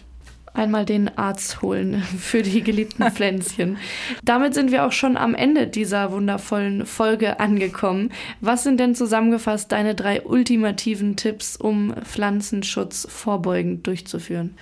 einmal 0.59 0.85
den 0.85 1.16
Arzt 1.16 1.62
holen 1.62 2.03
für 2.18 2.42
die 2.42 2.62
geliebten 2.62 3.05
Pflänzchen. 3.12 3.79
Damit 4.25 4.55
sind 4.55 4.73
wir 4.73 4.85
auch 4.85 4.92
schon 4.92 5.16
am 5.16 5.35
Ende 5.35 5.66
dieser 5.66 6.12
wundervollen 6.12 6.85
Folge 6.85 7.40
angekommen. 7.40 8.11
Was 8.40 8.64
sind 8.64 8.81
denn 8.81 8.94
zusammengefasst 8.94 9.73
deine 9.73 9.94
drei 9.94 10.23
ultimativen 10.23 11.16
Tipps, 11.16 11.57
um 11.57 11.94
Pflanzenschutz 12.03 13.07
vorbeugend 13.09 13.87
durchzuführen? 13.87 14.55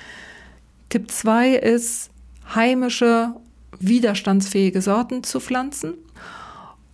Tipp 0.88 1.10
2 1.10 1.54
ist 1.54 2.10
heimische 2.54 3.34
widerstandsfähige 3.80 4.82
Sorten 4.82 5.22
zu 5.22 5.40
pflanzen. 5.40 5.94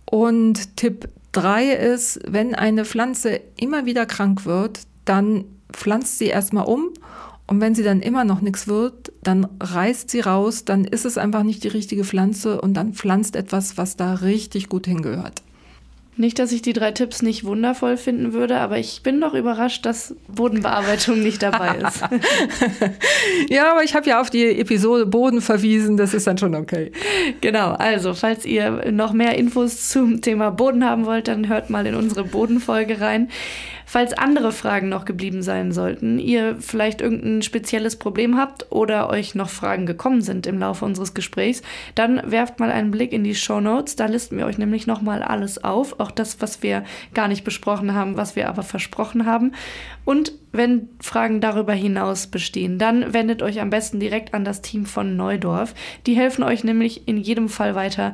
Und 0.05 0.77
Tipp 0.77 1.09
3 1.31 1.73
ist, 1.73 2.19
wenn 2.27 2.55
eine 2.55 2.85
Pflanze 2.85 3.41
immer 3.57 3.85
wieder 3.85 4.05
krank 4.05 4.45
wird, 4.45 4.81
dann 5.05 5.45
pflanzt 5.71 6.19
sie 6.19 6.27
erstmal 6.27 6.65
um. 6.65 6.89
Und 7.45 7.59
wenn 7.59 7.75
sie 7.75 7.83
dann 7.83 8.01
immer 8.01 8.23
noch 8.23 8.41
nichts 8.41 8.67
wird, 8.67 9.11
dann 9.21 9.47
reißt 9.59 10.09
sie 10.09 10.21
raus, 10.21 10.63
dann 10.65 10.85
ist 10.85 11.05
es 11.05 11.17
einfach 11.17 11.43
nicht 11.43 11.63
die 11.63 11.69
richtige 11.69 12.05
Pflanze 12.05 12.61
und 12.61 12.73
dann 12.75 12.93
pflanzt 12.93 13.35
etwas, 13.35 13.77
was 13.77 13.97
da 13.97 14.13
richtig 14.13 14.69
gut 14.69 14.87
hingehört. 14.87 15.41
Nicht, 16.15 16.37
dass 16.37 16.51
ich 16.51 16.61
die 16.61 16.73
drei 16.73 16.91
Tipps 16.91 17.21
nicht 17.21 17.43
wundervoll 17.43 17.97
finden 17.97 18.33
würde, 18.33 18.57
aber 18.57 18.77
ich 18.77 19.01
bin 19.01 19.19
doch 19.19 19.33
überrascht, 19.33 19.85
dass 19.85 20.15
Bodenbearbeitung 20.27 21.21
nicht 21.21 21.41
dabei 21.41 21.75
ist. 21.87 22.03
ja, 23.49 23.71
aber 23.71 23.83
ich 23.83 23.95
habe 23.95 24.07
ja 24.07 24.21
auf 24.21 24.29
die 24.29 24.45
Episode 24.59 25.07
Boden 25.07 25.41
verwiesen, 25.41 25.97
das 25.97 26.13
ist 26.13 26.27
dann 26.27 26.37
schon 26.37 26.53
okay. 26.53 26.91
Genau, 27.41 27.71
also 27.71 28.13
falls 28.13 28.45
ihr 28.45 28.91
noch 28.91 29.13
mehr 29.13 29.37
Infos 29.37 29.89
zum 29.89 30.21
Thema 30.21 30.51
Boden 30.51 30.85
haben 30.85 31.05
wollt, 31.05 31.27
dann 31.27 31.49
hört 31.49 31.69
mal 31.69 31.85
in 31.87 31.95
unsere 31.95 32.23
Bodenfolge 32.23 33.01
rein. 33.01 33.29
Falls 33.93 34.13
andere 34.13 34.51
Fragen 34.51 34.89
noch 34.89 35.05
geblieben 35.05 35.43
sein 35.43 35.71
sollten, 35.71 36.17
ihr 36.17 36.55
vielleicht 36.59 36.99
irgendein 36.99 37.43
spezielles 37.43 37.95
Problem 37.97 38.37
habt 38.39 38.71
oder 38.71 39.07
euch 39.09 39.35
noch 39.35 39.49
Fragen 39.49 39.85
gekommen 39.85 40.21
sind 40.21 40.47
im 40.47 40.57
Laufe 40.57 40.83
unseres 40.83 41.13
Gesprächs, 41.13 41.61
dann 41.93 42.19
werft 42.25 42.59
mal 42.59 42.71
einen 42.71 42.89
Blick 42.89 43.13
in 43.13 43.23
die 43.23 43.35
Show 43.35 43.59
Notes. 43.59 43.95
Da 43.95 44.07
listen 44.07 44.37
wir 44.37 44.47
euch 44.47 44.57
nämlich 44.57 44.87
nochmal 44.87 45.21
alles 45.21 45.63
auf, 45.63 45.99
auch 46.03 46.11
das, 46.11 46.41
was 46.41 46.61
wir 46.61 46.83
gar 47.13 47.27
nicht 47.27 47.43
besprochen 47.43 47.93
haben, 47.93 48.17
was 48.17 48.35
wir 48.35 48.49
aber 48.49 48.63
versprochen 48.63 49.25
haben. 49.25 49.53
Und 50.05 50.33
wenn 50.51 50.89
Fragen 50.99 51.41
darüber 51.41 51.73
hinaus 51.73 52.27
bestehen, 52.27 52.77
dann 52.77 53.13
wendet 53.13 53.41
euch 53.41 53.59
am 53.59 53.71
besten 53.71 53.99
direkt 53.99 54.35
an 54.35 54.45
das 54.45 54.61
Team 54.61 54.85
von 54.85 55.15
Neudorf. 55.15 55.73
Die 56.05 56.15
helfen 56.15 56.43
euch 56.43 56.63
nämlich 56.63 57.07
in 57.07 57.17
jedem 57.17 57.49
Fall 57.49 57.73
weiter. 57.73 58.13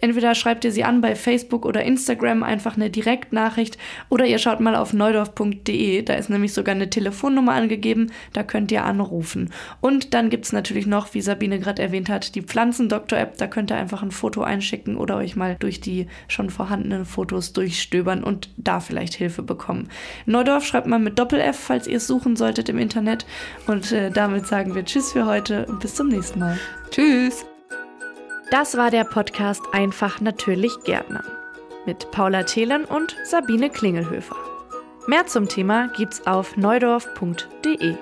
Entweder 0.00 0.34
schreibt 0.34 0.64
ihr 0.64 0.72
sie 0.72 0.84
an 0.84 1.00
bei 1.00 1.16
Facebook 1.16 1.64
oder 1.64 1.82
Instagram, 1.82 2.42
einfach 2.42 2.76
eine 2.76 2.90
Direktnachricht, 2.90 3.78
oder 4.10 4.26
ihr 4.26 4.38
schaut 4.38 4.60
mal 4.60 4.76
auf 4.76 4.92
neudorf.de, 4.92 6.02
da 6.02 6.14
ist 6.14 6.28
nämlich 6.28 6.52
sogar 6.52 6.74
eine 6.74 6.90
Telefonnummer 6.90 7.52
angegeben, 7.52 8.12
da 8.32 8.42
könnt 8.42 8.70
ihr 8.70 8.84
anrufen. 8.84 9.50
Und 9.80 10.14
dann 10.14 10.30
gibt 10.30 10.44
es 10.44 10.52
natürlich 10.52 10.86
noch, 10.86 11.14
wie 11.14 11.20
Sabine 11.20 11.58
gerade 11.58 11.82
erwähnt 11.82 12.10
hat, 12.10 12.34
die 12.34 12.42
Pflanzendoktor-App, 12.42 13.38
da 13.38 13.46
könnt 13.46 13.70
ihr 13.70 13.76
einfach 13.76 14.02
ein 14.02 14.10
Foto 14.10 14.42
einschicken 14.42 14.96
oder 14.96 15.16
euch 15.16 15.36
mal 15.36 15.56
durch 15.58 15.80
die 15.80 16.06
schon 16.28 16.50
vorhandenen 16.50 17.06
Fotos 17.28 17.52
durchstöbern 17.52 18.24
und 18.24 18.48
da 18.56 18.80
vielleicht 18.80 19.14
Hilfe 19.14 19.42
bekommen. 19.42 19.88
Neudorf 20.24 20.64
schreibt 20.64 20.86
man 20.86 21.04
mit 21.04 21.18
Doppel-F, 21.18 21.58
falls 21.58 21.86
ihr 21.86 21.98
es 21.98 22.06
suchen 22.06 22.36
solltet 22.36 22.68
im 22.68 22.78
Internet. 22.78 23.26
Und 23.66 23.92
äh, 23.92 24.10
damit 24.10 24.46
sagen 24.46 24.74
wir 24.74 24.84
Tschüss 24.84 25.12
für 25.12 25.26
heute 25.26 25.66
und 25.66 25.80
bis 25.80 25.94
zum 25.94 26.08
nächsten 26.08 26.40
Mal. 26.40 26.58
Tschüss! 26.90 27.44
Das 28.50 28.78
war 28.78 28.90
der 28.90 29.04
Podcast 29.04 29.62
Einfach 29.72 30.22
natürlich 30.22 30.72
Gärtner 30.84 31.22
mit 31.84 32.10
Paula 32.10 32.44
Thelen 32.44 32.84
und 32.84 33.14
Sabine 33.24 33.68
Klingelhöfer. 33.68 34.36
Mehr 35.06 35.26
zum 35.26 35.48
Thema 35.48 35.88
gibt's 35.88 36.26
auf 36.26 36.56
neudorf.de. 36.56 37.94